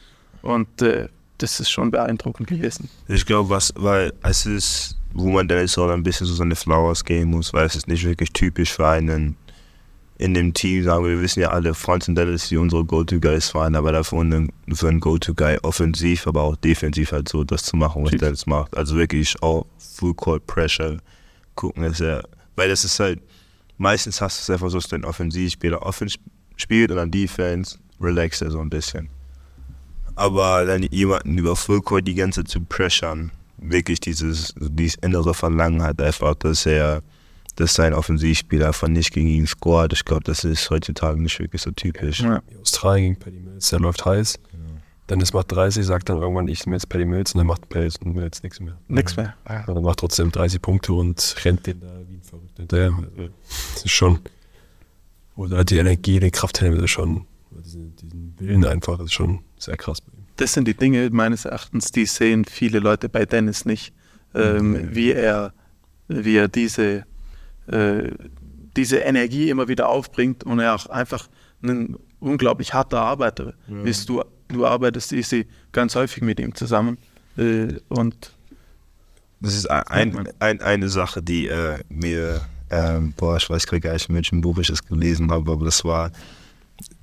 [0.42, 1.08] Und äh,
[1.38, 2.90] das ist schon beeindruckend gewesen.
[3.08, 7.04] Ich glaube, was, weil es ist, wo man Dennis auch ein bisschen so seine Flowers
[7.04, 9.36] geben muss, weil es ist nicht wirklich typisch für einen
[10.20, 13.54] in dem Team, sagen wir, wir wissen ja alle, Franz und Dennis, die unsere Go-To-Guys
[13.54, 17.78] waren, aber dafür einen, für einen Go-To-Guy offensiv, aber auch defensiv halt so das zu
[17.78, 18.12] machen, was.
[18.12, 18.76] Dennis macht.
[18.76, 20.98] Also wirklich auch Full Court Pressure
[21.54, 22.24] gucken, dass er,
[22.56, 23.22] weil das ist halt,
[23.78, 26.18] meistens hast du es einfach so, dass dein Offensivspieler Offense
[26.56, 29.10] spielt und dann Defense relaxt er so ein bisschen.
[30.16, 35.34] Aber dann jemanden über Full Court die ganze Zeit zu pressern, wirklich dieses, dieses innere
[35.34, 37.02] Verlangen hat einfach, dass er,
[37.56, 39.94] dass sein Offensivspieler einfach nicht gegen ihn scoret.
[39.94, 42.22] Ich glaube, das ist heutzutage nicht wirklich so typisch.
[42.22, 42.42] Ja.
[42.62, 44.40] Australien gegen Paddy Mills, der läuft heiß.
[45.10, 47.90] Dennis macht 30, sagt dann irgendwann, ich nehme jetzt Paddy Mills und dann macht Paddy
[48.04, 48.78] Mills nichts mehr.
[48.90, 49.36] Nix mehr.
[49.68, 52.94] Und dann macht trotzdem 30 Punkte und rennt den da wie ein Verrückter hinterher.
[52.94, 53.30] Also,
[53.74, 54.20] Das ist schon,
[55.38, 59.40] oder die Energie, die Kraft das ist schon, diesen, diesen Willen einfach, das ist schon
[59.58, 60.00] sehr krass.
[60.38, 63.94] Das sind die Dinge meines Erachtens, die sehen viele Leute bei Dennis nicht,
[64.34, 65.54] ähm, wie er,
[66.08, 67.06] wie er diese,
[67.68, 68.12] äh,
[68.76, 71.28] diese Energie immer wieder aufbringt und er auch einfach
[71.64, 74.10] ein unglaublich harter Arbeiter ist.
[74.10, 76.98] Du, du arbeitest easy ganz häufig mit ihm zusammen
[77.38, 78.32] äh, und
[79.40, 84.10] Das ist ein, ein, eine Sache, die äh, mir, ähm, boah, ich weiß gar nicht,
[84.10, 86.12] in welchem Buch ich es gelesen habe, aber das war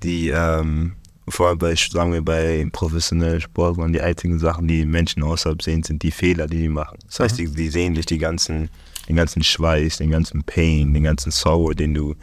[0.03, 0.95] die, ähm,
[1.29, 5.83] vor allem bei, sagen wir, bei professionellen Sportlern, die einzigen Sachen, die Menschen außerhalb sehen,
[5.83, 6.99] sind die Fehler, die die machen.
[7.07, 8.69] Das heißt, die, die sehen nicht die ganzen,
[9.09, 12.15] den ganzen Schweiß, den ganzen Pain, den ganzen Sorrow, den du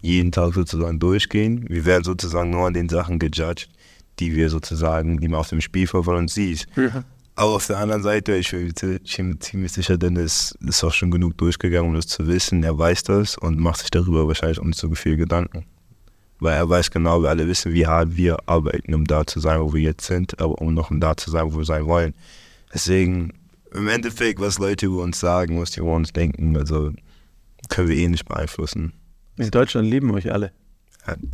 [0.00, 1.66] jeden Tag sozusagen durchgehen.
[1.68, 3.68] Wir werden sozusagen nur an den Sachen gejudged,
[4.18, 6.66] die wir sozusagen, die man auf dem Spielfeld von uns sieht.
[7.34, 11.90] Aber auf der anderen Seite, ich bin ziemlich sicher, Dennis ist auch schon genug durchgegangen,
[11.90, 12.62] um das zu wissen.
[12.62, 15.66] Er weiß das und macht sich darüber wahrscheinlich auch nicht so viel Gedanken.
[16.38, 19.60] Weil er weiß genau, wir alle wissen, wie hart wir arbeiten, um da zu sein,
[19.60, 22.14] wo wir jetzt sind, aber um noch da zu sein, wo wir sein wollen.
[22.74, 23.32] Deswegen,
[23.72, 26.92] im Endeffekt, was Leute über uns sagen, was die über uns denken, also
[27.70, 28.92] können wir eh nicht beeinflussen.
[29.38, 30.52] in Deutschland lieben euch alle.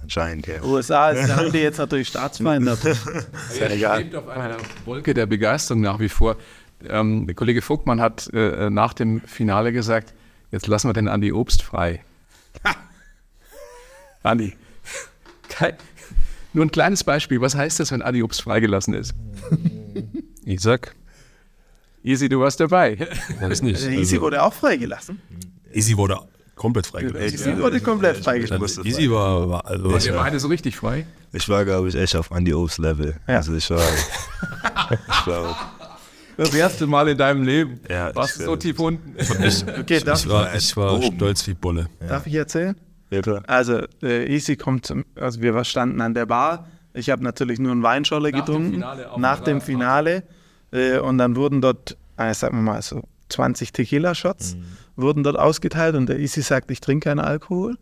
[0.03, 0.63] Anscheinend, ja.
[0.63, 2.73] USA ist, da haben die jetzt natürlich Staatsfeinde.
[2.73, 2.91] aber-
[3.59, 4.01] Er egal.
[4.01, 6.37] schwebt auf einer Wolke der Begeisterung nach wie vor.
[6.89, 10.13] Ähm, der Kollege Vogtmann hat äh, nach dem Finale gesagt,
[10.51, 12.05] jetzt lassen wir den Andi Obst frei.
[14.23, 14.53] Andi,
[15.53, 15.75] kein,
[16.53, 17.41] nur ein kleines Beispiel.
[17.41, 19.15] Was heißt das, wenn Andi Obst freigelassen ist?
[20.45, 20.95] Isaac?
[22.05, 22.99] Easy, du warst dabei.
[23.41, 23.81] Weiß nicht.
[23.83, 25.21] Der Easy wurde auch freigelassen.
[25.73, 26.19] Easy wurde
[26.57, 27.23] komplett freigelassen.
[27.29, 28.85] Easy wurde komplett freigelassen.
[28.85, 31.07] Easy war, war also Wart ihr beide so richtig frei?
[31.33, 33.15] Ich war, glaube ich, echt auf Andy Obst Level.
[33.29, 33.37] Ja.
[33.37, 33.81] Also ich war,
[34.91, 35.73] ich war
[36.37, 37.81] Das erste Mal in deinem Leben.
[37.89, 39.15] Ja, Warst ich du so tief unten?
[39.81, 41.17] Okay, darf, ich war, ich war Oben.
[41.17, 41.89] stolz wie Bolle.
[42.07, 42.75] darf ich erzählen?
[43.13, 43.43] Bitte?
[43.47, 46.67] Also, äh, Easy kommt, zum, also wir standen an der Bar.
[46.95, 48.73] Ich habe natürlich nur einen Weinscholle Nach dem getrunken.
[48.73, 49.61] Finale nach dem.
[49.61, 50.23] Finale.
[50.71, 54.57] Äh, und dann wurden dort, äh, sagen wir mal so, 20 Tequila-Shots
[54.97, 57.77] wurden dort ausgeteilt und der Easy sagt, ich trinke keinen Alkohol.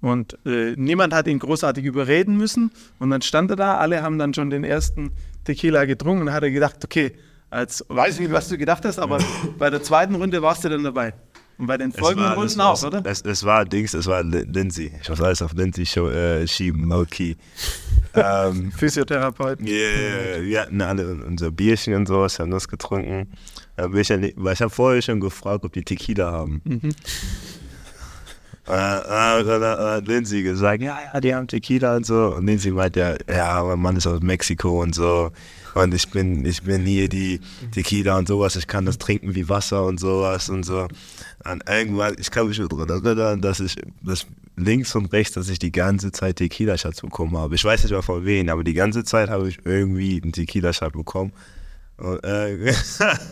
[0.00, 2.70] Und äh, niemand hat ihn großartig überreden müssen.
[2.98, 5.10] Und dann stand er da, alle haben dann schon den ersten
[5.44, 7.12] Tequila getrunken und dann hat er gedacht, okay,
[7.50, 9.18] als weiß ich nicht, was du gedacht hast, aber
[9.58, 11.14] bei der zweiten Runde warst du dann dabei.
[11.60, 13.02] Und bei den folgenden Runden auch, oder?
[13.04, 14.90] Es, es war Dings, es war Lin- Lindsay.
[15.02, 17.34] Ich muss alles auf Lindsay äh, schieben, low key.
[18.14, 19.60] ähm, Physiotherapeut.
[19.60, 23.28] yeah, wir hatten alle unser Bierchen und sowas, haben das getrunken.
[23.94, 26.62] Ich, weil ich habe vorher schon gefragt, ob die Tequila haben.
[28.66, 32.34] Äh, äh, hat äh, Lindsay gesagt, ja, ja, die haben Tequila und so.
[32.36, 35.30] Und Lindsay meint ja, ja, mein Mann ist aus Mexiko und so.
[35.74, 37.40] Und ich bin, ich bin hier die
[37.72, 38.56] Tequila und sowas.
[38.56, 40.88] Ich kann das trinken wie Wasser und sowas und so.
[41.44, 45.48] Und irgendwann, ich kann mich nur daran erinnern, dass ich, dass links und rechts, dass
[45.48, 47.54] ich die ganze Zeit Tequila-Shots bekommen habe.
[47.54, 50.92] Ich weiß nicht mehr von wem, aber die ganze Zeit habe ich irgendwie einen Tequila-Shot
[50.92, 51.32] bekommen.
[51.96, 52.72] Und, äh,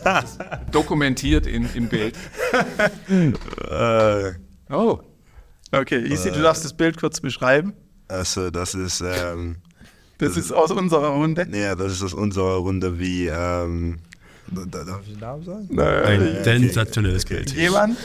[0.71, 2.15] Dokumentiert in, im Bild.
[3.69, 4.31] äh,
[4.71, 4.99] Oh,
[5.71, 7.73] Okay, Easy, du darfst das Bild kurz beschreiben.
[8.07, 9.57] also, das ist, ähm,
[10.19, 11.47] Das ist aus unserer Runde.
[11.51, 13.97] Ja, das ist aus unserer Runde wie, ähm,
[14.51, 15.79] da- da- darf ich den Namen sagen?
[15.79, 17.51] Ein sensationelles Bild.
[17.55, 17.97] Jemand?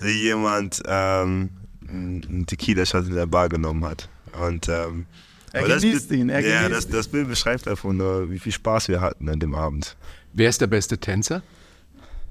[0.00, 1.50] Wie jemand ähm,
[1.88, 4.08] einen Tequila-Shot in der Bar genommen hat.
[4.40, 5.06] Und, ähm,
[5.52, 8.38] Er aber das genießt Bild- ihn, er Ja, das, das Bild beschreibt davon nur, wie
[8.38, 9.96] viel Spaß wir hatten an dem Abend.
[10.32, 11.42] wer ist der beste Tänzer?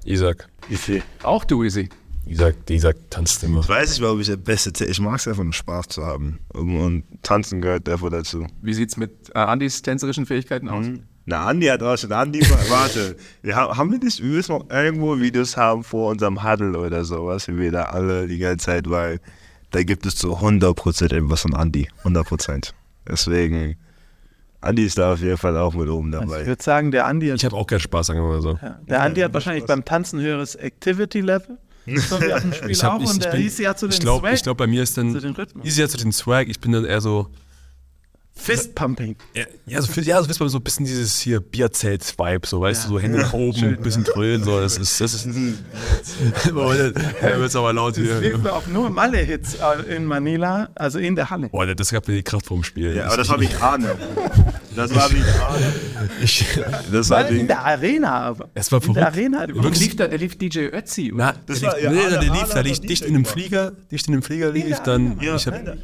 [0.04, 0.48] Isaac.
[0.68, 1.88] Ich Auch du, Easy.
[2.26, 3.66] Isaac, Isaac tanzt immer.
[3.68, 6.38] weiß nicht, warum ich der Beste Ich mag es einfach nur Spaß zu haben.
[6.54, 8.46] Und, tanzen gehört davor dazu.
[8.62, 10.86] Wie sieht's mit äh, Andys tänzerischen Fähigkeiten aus?
[11.24, 12.10] Na, Andi hat auch schon.
[12.12, 13.16] Andi, wa- warte.
[13.42, 17.04] Wir haben, haben wir nicht, wir müssen noch irgendwo Videos haben vor unserem Huddle oder
[17.04, 19.20] sowas, wie wir da alle die ganze Zeit, weil
[19.70, 21.88] da gibt es zu 100% etwas von Andi.
[22.04, 22.72] 100%.
[23.08, 23.76] Deswegen,
[24.60, 26.46] Andi ist da auf jeden Fall auch mit oben Also ich dabei.
[26.46, 28.58] würde sagen, der Andi, hat, Ich habe auch keinen Spaß, sagen wir mal so.
[28.62, 32.82] ja, der Andi hat wahrscheinlich beim Tanzen höheres Activity-Level So wie auf dem Spiel Ich
[32.84, 33.02] hab- auch.
[33.02, 34.82] ich- und ich der bin- Easy hat so den Ich glaube, Swag, glaub, bei mir
[34.82, 35.14] ist dann.
[35.64, 37.28] Easy hat so den Swag, ich bin dann eher so,
[38.34, 39.16] Fistpumping.
[39.34, 42.88] ja, ja, so, ja, so man so ein bisschen dieses hier Bierzelt-Vibe, so, weißt du,
[42.88, 45.28] so Hände nach oben, ein bisschen dröhnen, so, das ist, das ist,
[46.52, 48.20] Boah, dann wird's aber laut Das hier.
[48.20, 51.50] lief auch nur Malle-Hits äh, in Manila, also in der Halle.
[51.50, 52.96] Boah, das gab mir die Kraft vom Spiel.
[52.96, 53.96] Ja, aber das war wie Arne.
[54.74, 55.10] Das war
[56.22, 56.44] ich,
[56.90, 58.48] Das war In der Arena aber.
[58.54, 59.18] Es war In der verrückt.
[59.18, 59.44] Arena.
[59.78, 61.12] lief da, der lief DJ Ötzi.
[61.14, 63.24] Na, Das der war- lief, ja, nee, Arne- der lief, Arne da dicht in einem.
[63.26, 65.78] Flieger, dicht in einem Flieger lief ich dann, Ja, ich hab, nein,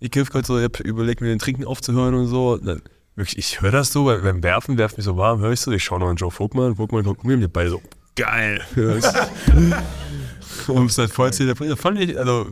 [0.00, 2.56] Hüftgold, Ike Hüftgold so, ich hab überlegt mir den Trinken aufzuhören und so.
[2.56, 2.82] Dann,
[3.16, 5.70] wirklich, ich höre das so, weil beim Werfen, werft mich so warm, höre ich so,
[5.72, 7.82] ich schaue noch an Joe Vogtmann, Vogtmann guckt mir und die beide so,
[8.16, 8.60] geil.
[10.68, 11.78] und es halt voll zelebriert.
[11.78, 12.46] Fand ich, also,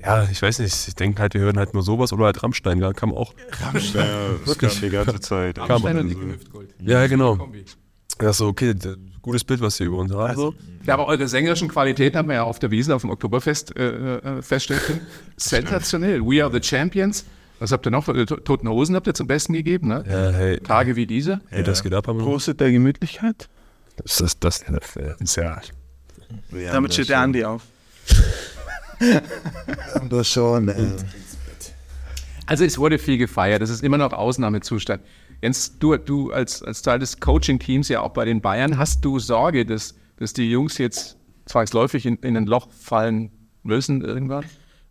[0.00, 2.80] ja, ich weiß nicht, ich denke halt, wir hören halt nur sowas oder halt Rammstein,
[2.80, 3.34] da kam auch.
[3.60, 3.72] Ja,
[4.44, 5.56] das kam die ganze Zeit.
[5.56, 6.74] Kam- Rammstein und Hüftgold.
[6.82, 7.48] Ja, genau.
[8.20, 8.74] Ja, so, okay,
[9.22, 10.36] gutes Bild, was ihr über uns habt.
[10.36, 10.54] So.
[10.86, 14.16] Ja, aber eure sängerischen Qualitäten haben wir ja auf der Wiesn auf dem Oktoberfest äh,
[14.18, 15.00] äh, feststellen können.
[15.36, 16.20] Sensationell.
[16.22, 17.24] We are the Champions.
[17.58, 18.08] Was habt ihr noch?
[18.08, 20.04] Äh, To- Toten Hosen habt ihr zum Besten gegeben, ne?
[20.06, 21.40] Ja, hey, Tage wie diese.
[21.48, 22.06] hey, das geht ab.
[22.06, 23.48] Große der Gemütlichkeit.
[23.96, 25.60] Das, das, das, das ist ja.
[26.50, 27.62] Damit steht der Andi auf.
[30.10, 30.68] Das schon.
[30.68, 30.74] Äh,
[32.46, 33.62] Also es wurde viel gefeiert.
[33.62, 35.02] Das ist immer noch Ausnahmezustand.
[35.42, 39.18] Jens, du, du als, als Teil des Coaching-Teams ja auch bei den Bayern, hast du
[39.18, 43.30] Sorge, dass, dass die Jungs jetzt zwangsläufig in, in ein Loch fallen
[43.62, 44.44] müssen irgendwann?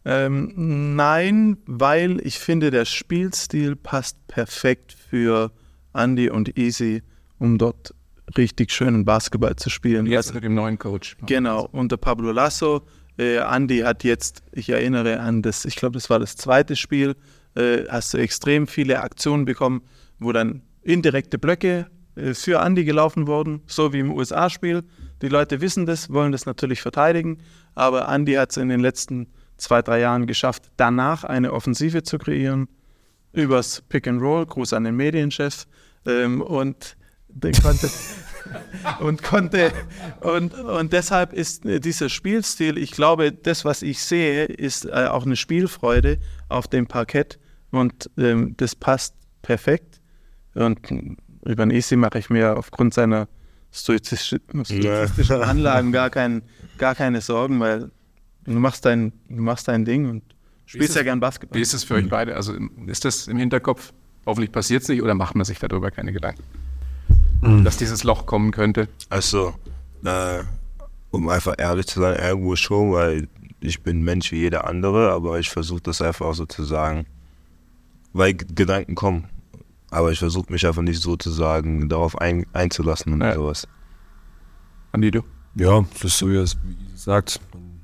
[0.06, 5.52] Ähm, nein, weil ich finde, der Spielstil passt perfekt für
[5.94, 7.04] Andy und Easy,
[7.40, 7.94] um dort
[8.38, 10.06] richtig schönen Basketball zu spielen.
[10.06, 11.16] Jetzt Also, mit dem neuen Coach.
[11.26, 12.82] genau, unter Pablo Lasso.
[13.18, 17.16] Äh, Andy hat jetzt, ich erinnere an das, ich glaube, das war das zweite Spiel,
[17.56, 19.84] äh, hast du extrem viele Aktionen bekommen,
[20.20, 24.84] wo dann indirekte Blöcke äh, für Andy gelaufen wurden, so wie im USA-Spiel.
[25.24, 27.38] Die Leute wissen das, wollen das natürlich verteidigen,
[27.76, 32.18] aber Andy hat es in den letzten zwei, drei Jahren geschafft, danach eine Offensive zu
[32.18, 32.68] kreieren,
[33.32, 35.66] übers Pick and Roll, Gruß an den Medienchef,
[36.06, 36.98] ähm, und
[37.62, 37.90] konnte,
[39.00, 39.72] und konnte
[40.20, 45.08] und, und deshalb ist äh, dieser Spielstil, ich glaube, das, was ich sehe, ist äh,
[45.10, 46.18] auch eine Spielfreude
[46.50, 47.40] auf dem Parkett
[47.72, 50.02] und ähm, das passt perfekt.
[50.54, 51.16] Und äh,
[51.46, 53.30] über den Isi mache ich mir aufgrund seiner
[53.74, 54.40] stoizistischen
[55.42, 56.44] Anlagen gar, kein,
[56.78, 57.92] gar keine Sorgen, weil
[58.46, 60.24] du machst dein, du machst dein Ding und
[60.66, 61.58] spielst es- ja gern Basketball.
[61.58, 62.36] Wie ist es für euch beide?
[62.36, 62.54] Also
[62.86, 63.92] ist das im Hinterkopf?
[64.26, 66.44] Hoffentlich passiert es nicht oder macht man sich darüber keine Gedanken?
[67.66, 68.88] Dass dieses Loch kommen könnte.
[69.10, 69.54] Also,
[70.06, 70.44] äh,
[71.12, 73.28] um einfach ehrlich zu sein, irgendwo schon, weil
[73.60, 77.06] ich bin Mensch wie jeder andere, aber ich versuche das einfach auch so zu sagen,
[78.14, 79.26] weil Gedanken kommen.
[79.94, 83.36] Aber ich versuche mich einfach nicht sozusagen darauf ein, einzulassen und Ja.
[83.36, 83.68] sowas.
[84.92, 85.22] Andi, du?
[85.56, 87.40] Ja, das ist so, wie es wie sagt.
[87.54, 87.82] Man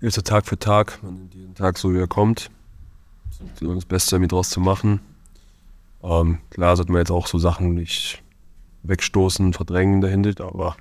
[0.00, 2.50] ist so Tag für Tag, man nimmt jeden Tag so, wie er kommt.
[3.56, 5.00] Versucht das Beste damit draus zu machen.
[6.04, 8.22] Ähm, klar sollte man jetzt auch so Sachen nicht
[8.84, 10.76] wegstoßen, verdrängen dahinter, aber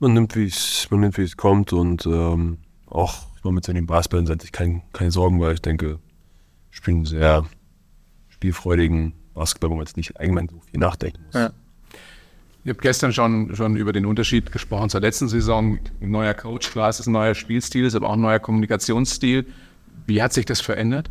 [0.00, 3.86] man nimmt, wie es man nimmt, wie es kommt und ähm, auch mal mit seinen
[3.86, 6.00] Basketballen hatte ich kein, keine Sorgen, weil ich denke,
[6.72, 7.44] ich spiele einen sehr
[8.28, 11.34] spielfreudigen Basketball, wo man jetzt nicht allgemein so viel nachdenken muss.
[11.34, 11.52] Ja.
[12.64, 15.78] Ihr habt gestern schon, schon über den Unterschied gesprochen zur letzten Saison.
[16.00, 18.38] Ein neuer Coach, klar, es ist ein neuer Spielstil, es ist aber auch ein neuer
[18.38, 19.46] Kommunikationsstil.
[20.06, 21.10] Wie hat sich das verändert?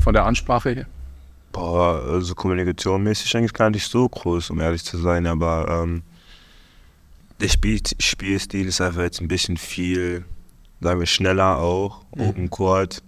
[0.00, 0.86] Von der Ansprache her?
[1.52, 6.02] Boah, also kommunikationmäßig eigentlich gar nicht so groß, um ehrlich zu sein, aber ähm,
[7.40, 10.24] der Spiel, Spielstil ist einfach jetzt ein bisschen viel,
[10.80, 13.02] sagen wir, schneller auch, Open Court,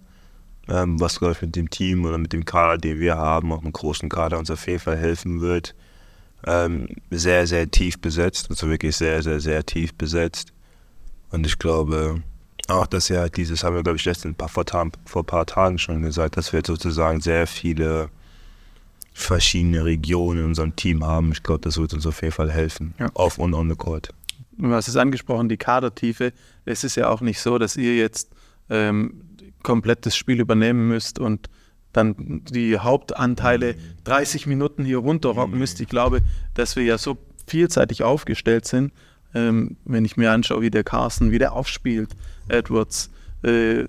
[0.68, 3.62] ähm, was glaube ich mit dem Team oder mit dem Kader, den wir haben, auch
[3.62, 5.74] einem großen Kader uns auf jeden Fall helfen wird.
[6.46, 10.52] Ähm, sehr, sehr tief besetzt, also wirklich sehr, sehr, sehr tief besetzt.
[11.30, 12.22] Und ich glaube,
[12.68, 14.64] auch dass ja dieses, haben wir glaube ich letztens paar, vor,
[15.04, 18.10] vor ein paar Tagen schon gesagt, dass wir sozusagen sehr viele
[19.12, 21.32] verschiedene Regionen in unserem Team haben.
[21.32, 22.94] Ich glaube, das wird uns auf jeden Fall helfen.
[22.98, 23.10] Ja.
[23.14, 24.10] Off und on the court.
[24.56, 26.32] Du hast es angesprochen, die Kadertiefe.
[26.64, 28.30] Es ist ja auch nicht so, dass ihr jetzt
[28.70, 29.27] ähm,
[29.62, 31.48] komplett das Spiel übernehmen müsst und
[31.92, 35.80] dann die Hauptanteile 30 Minuten hier runterrocken müsst.
[35.80, 36.20] Ich glaube,
[36.54, 38.92] dass wir ja so vielseitig aufgestellt sind.
[39.34, 42.10] Ähm, wenn ich mir anschaue, wie der Carsten, wie der aufspielt,
[42.48, 43.10] Edwards,
[43.42, 43.84] äh,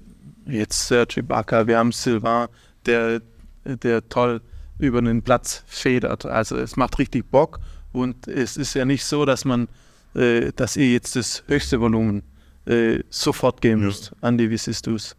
[0.45, 2.47] jetzt Serge Ibaka, wir haben Sylvain,
[2.85, 3.21] der,
[3.63, 4.41] der toll
[4.79, 6.25] über den Platz federt.
[6.25, 7.59] Also es macht richtig Bock
[7.91, 9.67] und es ist ja nicht so, dass man,
[10.15, 12.23] äh, dass ihr jetzt das höchste Volumen
[12.65, 14.13] äh, sofort geben müsst.
[14.21, 15.15] Andi, wie siehst du es?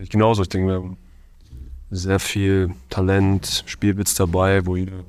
[0.00, 0.42] Ich genauso.
[0.42, 0.96] Ich denke, wir haben
[1.90, 5.04] sehr viel Talent, Spielwitz dabei, wo jeder,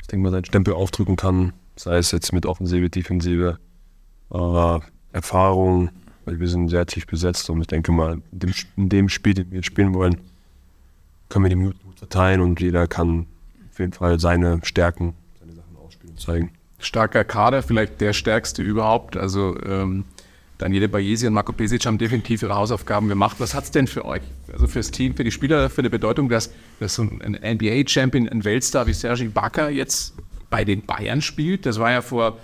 [0.00, 1.52] ich denke mal, seinen Stempel aufdrücken kann.
[1.76, 3.58] Sei es jetzt mit Offensive, Defensive.
[4.32, 4.80] äh,
[5.12, 5.90] Erfahrung,
[6.24, 9.34] weil wir sind sehr tief besetzt und ich denke mal, in dem, in dem Spiel,
[9.34, 10.16] den wir spielen wollen,
[11.28, 13.26] können wir die Minuten gut verteilen und jeder kann
[13.70, 16.50] auf jeden Fall seine Stärken, seine Sachen ausspielen und zeigen.
[16.78, 19.16] Starker Kader, vielleicht der stärkste überhaupt.
[19.16, 20.04] Also ähm,
[20.62, 23.38] Daniele Bayesi und Marco Pesic haben definitiv ihre Hausaufgaben gemacht.
[23.40, 26.28] Was hat es denn für euch, also fürs Team, für die Spieler, für eine Bedeutung,
[26.28, 30.14] dass, dass so ein NBA-Champion, ein Weltstar wie Sergi Bakker jetzt
[30.50, 31.66] bei den Bayern spielt?
[31.66, 32.38] Das war ja vor,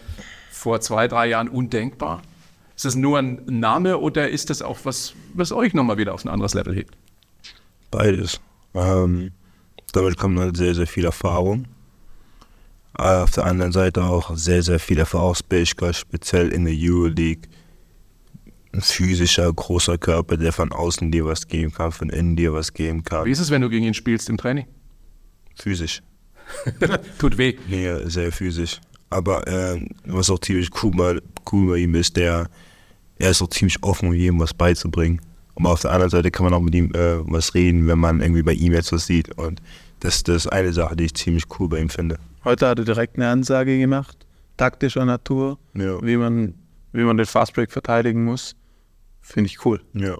[0.50, 2.22] vor zwei, drei Jahren undenkbar.
[2.74, 6.24] Ist das nur ein Name oder ist das auch was, was euch nochmal wieder auf
[6.24, 6.96] ein anderes Level hebt?
[7.92, 8.40] Beides.
[8.74, 9.30] Ähm,
[9.92, 11.66] damit kommt halt sehr, sehr viel Erfahrung.
[12.94, 17.48] Aber auf der anderen Seite auch sehr, sehr viel Erfahrungsfähigkeit, speziell in der Euroleague.
[18.72, 22.72] Ein physischer, großer Körper, der von außen dir was geben kann, von innen dir was
[22.74, 23.24] geben kann.
[23.24, 24.66] Wie ist es, wenn du gegen ihn spielst im Training?
[25.56, 26.02] Physisch.
[27.18, 27.56] Tut weh.
[27.68, 28.80] Nee, sehr physisch.
[29.10, 31.18] Aber äh, was auch ziemlich cool bei,
[31.52, 32.48] cool bei ihm ist, der,
[33.18, 35.20] er ist auch ziemlich offen, um jedem was beizubringen.
[35.56, 38.20] Aber auf der anderen Seite kann man auch mit ihm äh, was reden, wenn man
[38.20, 39.36] irgendwie bei ihm jetzt was sieht.
[39.38, 39.60] Und
[40.00, 42.18] das, das ist eine Sache, die ich ziemlich cool bei ihm finde.
[42.44, 46.00] Heute hat er direkt eine Ansage gemacht, taktischer Natur, Ja.
[46.02, 46.54] wie man,
[46.92, 48.56] wie man den Fastbreak verteidigen muss.
[49.20, 49.82] Finde ich cool.
[49.94, 50.16] Ja.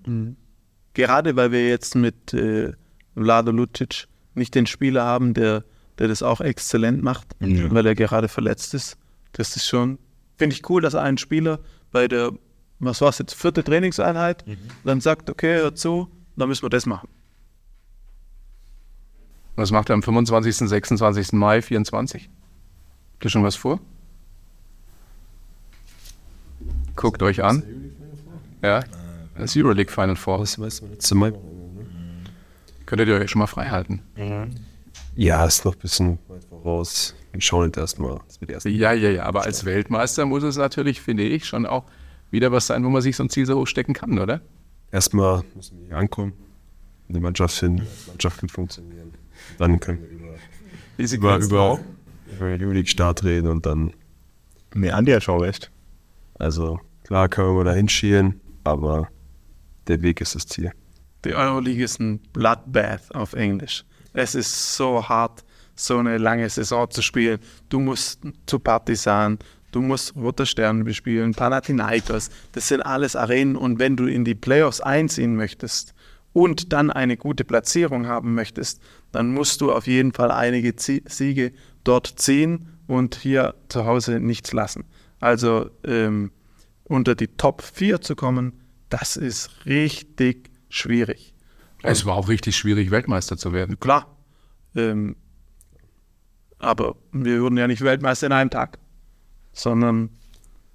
[0.95, 2.73] Gerade weil wir jetzt mit äh,
[3.15, 5.65] Vlado Lucic nicht den Spieler haben, der,
[5.99, 7.71] der das auch exzellent macht, Ja.
[7.71, 8.97] weil er gerade verletzt ist.
[9.33, 9.99] Das ist schon,
[10.37, 11.61] finde ich cool, dass ein Spieler
[11.91, 12.33] bei der,
[12.79, 14.45] was war es jetzt, vierte Trainingseinheit,
[14.85, 17.09] dann sagt, okay, hör zu, dann müssen wir das machen.
[19.57, 21.33] Was macht er am 25., 26.
[21.33, 22.29] Mai 24?
[23.15, 23.81] Habt ihr schon was vor?
[26.99, 27.63] Guckt euch an.
[28.61, 28.83] Ja,
[29.37, 30.45] das Euroleague Final Four.
[32.87, 34.03] Könntet ihr euch schon mal frei halten?
[35.15, 37.15] Ja, ist noch ein bisschen weit voraus.
[37.31, 38.19] Wir schauen jetzt erstmal.
[38.65, 41.85] Ja, ja, ja, aber als Weltmeister muss es natürlich, finde ich, schon auch
[42.33, 44.41] wieder was sein, wo man sich so ein Ziel so hoch stecken kann, oder?
[44.91, 46.33] erstmal müssen wir hier ankommen,
[47.09, 49.15] eine Mannschaft finden, die Mannschaft gut funktionieren.
[49.59, 50.35] Dann können wir über,
[50.99, 51.79] Diese über, über,
[52.35, 53.93] über den Euroleague-Start reden und dann,
[54.75, 55.71] Nee, Andi hat schon recht.
[56.35, 59.09] also klar können wir da hinschielen, aber
[59.87, 60.73] der Weg ist das Ziel.
[61.25, 63.87] Die Euroleague ist ein Bloodbath auf Englisch.
[64.13, 65.43] Es ist so hart,
[65.75, 67.39] so eine lange Saison zu spielen.
[67.71, 69.39] Du musst zu Partisan,
[69.73, 72.29] du musst Roter Stern bespielen, Panathinaikos.
[72.53, 73.57] Das sind alles Arenen.
[73.57, 75.95] Und wenn du in die Playoffs einziehen möchtest
[76.35, 78.83] und dann eine gute Platzierung haben möchtest,
[79.13, 81.53] dann musst du auf jeden Fall einige Siege
[81.85, 84.85] dort ziehen und hier zu Hause nichts lassen.
[85.21, 86.33] Also ähm,
[86.89, 91.35] unter die Top 4 zu kommen, das ist richtig schwierig.
[91.83, 93.79] Es war auch richtig schwierig, Weltmeister zu werden.
[93.79, 94.17] Klar.
[94.75, 95.17] Ähm,
[96.59, 98.79] aber wir wurden ja nicht Weltmeister in einem Tag,
[99.53, 100.11] sondern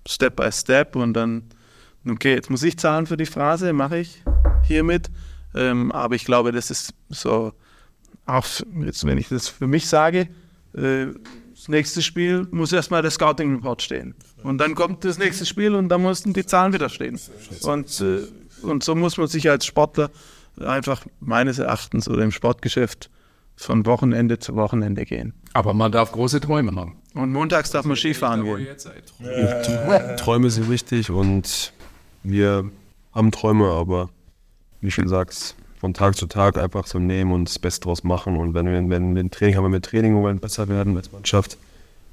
[0.07, 1.43] Step by Step und dann,
[2.07, 4.23] okay, jetzt muss ich zahlen für die Phrase, mache ich
[4.63, 5.11] hiermit.
[5.55, 7.53] Ähm, aber ich glaube, das ist so,
[8.25, 8.45] auch
[8.81, 10.29] jetzt, wenn ich das für mich sage,
[10.75, 11.07] äh,
[11.63, 14.15] das nächste Spiel muss erstmal der Scouting Report stehen.
[14.43, 17.17] Und dann kommt das nächste Spiel und dann mussten die Zahlen wieder stehen.
[17.61, 18.27] Und, äh,
[18.63, 20.11] und so muss man sich als Sportler
[20.59, 23.09] einfach meines Erachtens oder im Sportgeschäft
[23.55, 25.35] von Wochenende zu Wochenende gehen.
[25.53, 26.97] Aber man darf große Träume haben.
[27.13, 28.67] Und montags darf man Skifahren gehen.
[30.17, 31.71] Träume sind wichtig und
[32.23, 32.69] wir
[33.13, 34.09] haben Träume, aber
[34.81, 38.37] wie schon sagst, von Tag zu Tag einfach so nehmen und das Beste draus machen.
[38.37, 41.11] Und wenn wir, wenn wir ein Training haben, wir mit Training wollen besser werden als
[41.11, 41.57] Mannschaft.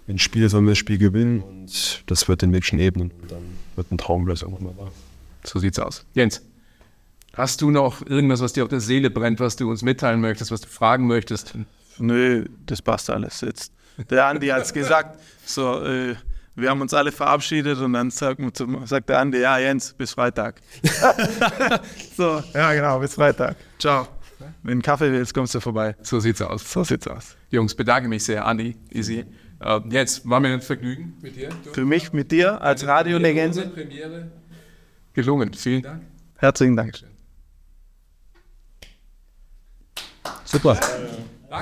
[0.09, 2.81] Wenn ein Spiel ist, wollen wir das Spiel gewinnen und das wird den Weg schon
[2.81, 3.13] ebnen.
[3.23, 3.45] Und dann
[3.77, 4.91] wird ein Traum vielleicht irgendwann mal wahr.
[5.45, 6.05] So sieht's aus.
[6.15, 6.43] Jens,
[7.35, 10.51] hast du noch irgendwas, was dir auf der Seele brennt, was du uns mitteilen möchtest,
[10.51, 11.55] was du fragen möchtest?
[12.01, 13.73] Nö, das passt alles jetzt.
[14.11, 16.17] Der Andi hat es gesagt, so, äh,
[16.57, 20.13] wir haben uns alle verabschiedet und dann sagt, zum- sagt der Andi, ja Jens, bis
[20.13, 20.61] Freitag.
[22.17, 23.57] so, ja genau, bis Freitag.
[23.79, 24.07] Ciao.
[24.39, 25.95] Wenn du einen Kaffee willst, kommst du vorbei.
[26.03, 26.71] So sieht's aus.
[26.71, 27.37] So sieht's aus.
[27.51, 29.25] Jungs, bedanke mich sehr, Andi, Easy.
[29.61, 31.51] Äh, Jens, war mir ein Vergnügen mit dir.
[31.65, 34.31] Du- Für mich mit dir als Radiolegende, Premiere
[35.13, 35.53] gelungen.
[35.53, 36.03] Vielen Dank.
[36.39, 36.95] herzlichen Dank.
[40.45, 40.79] Super.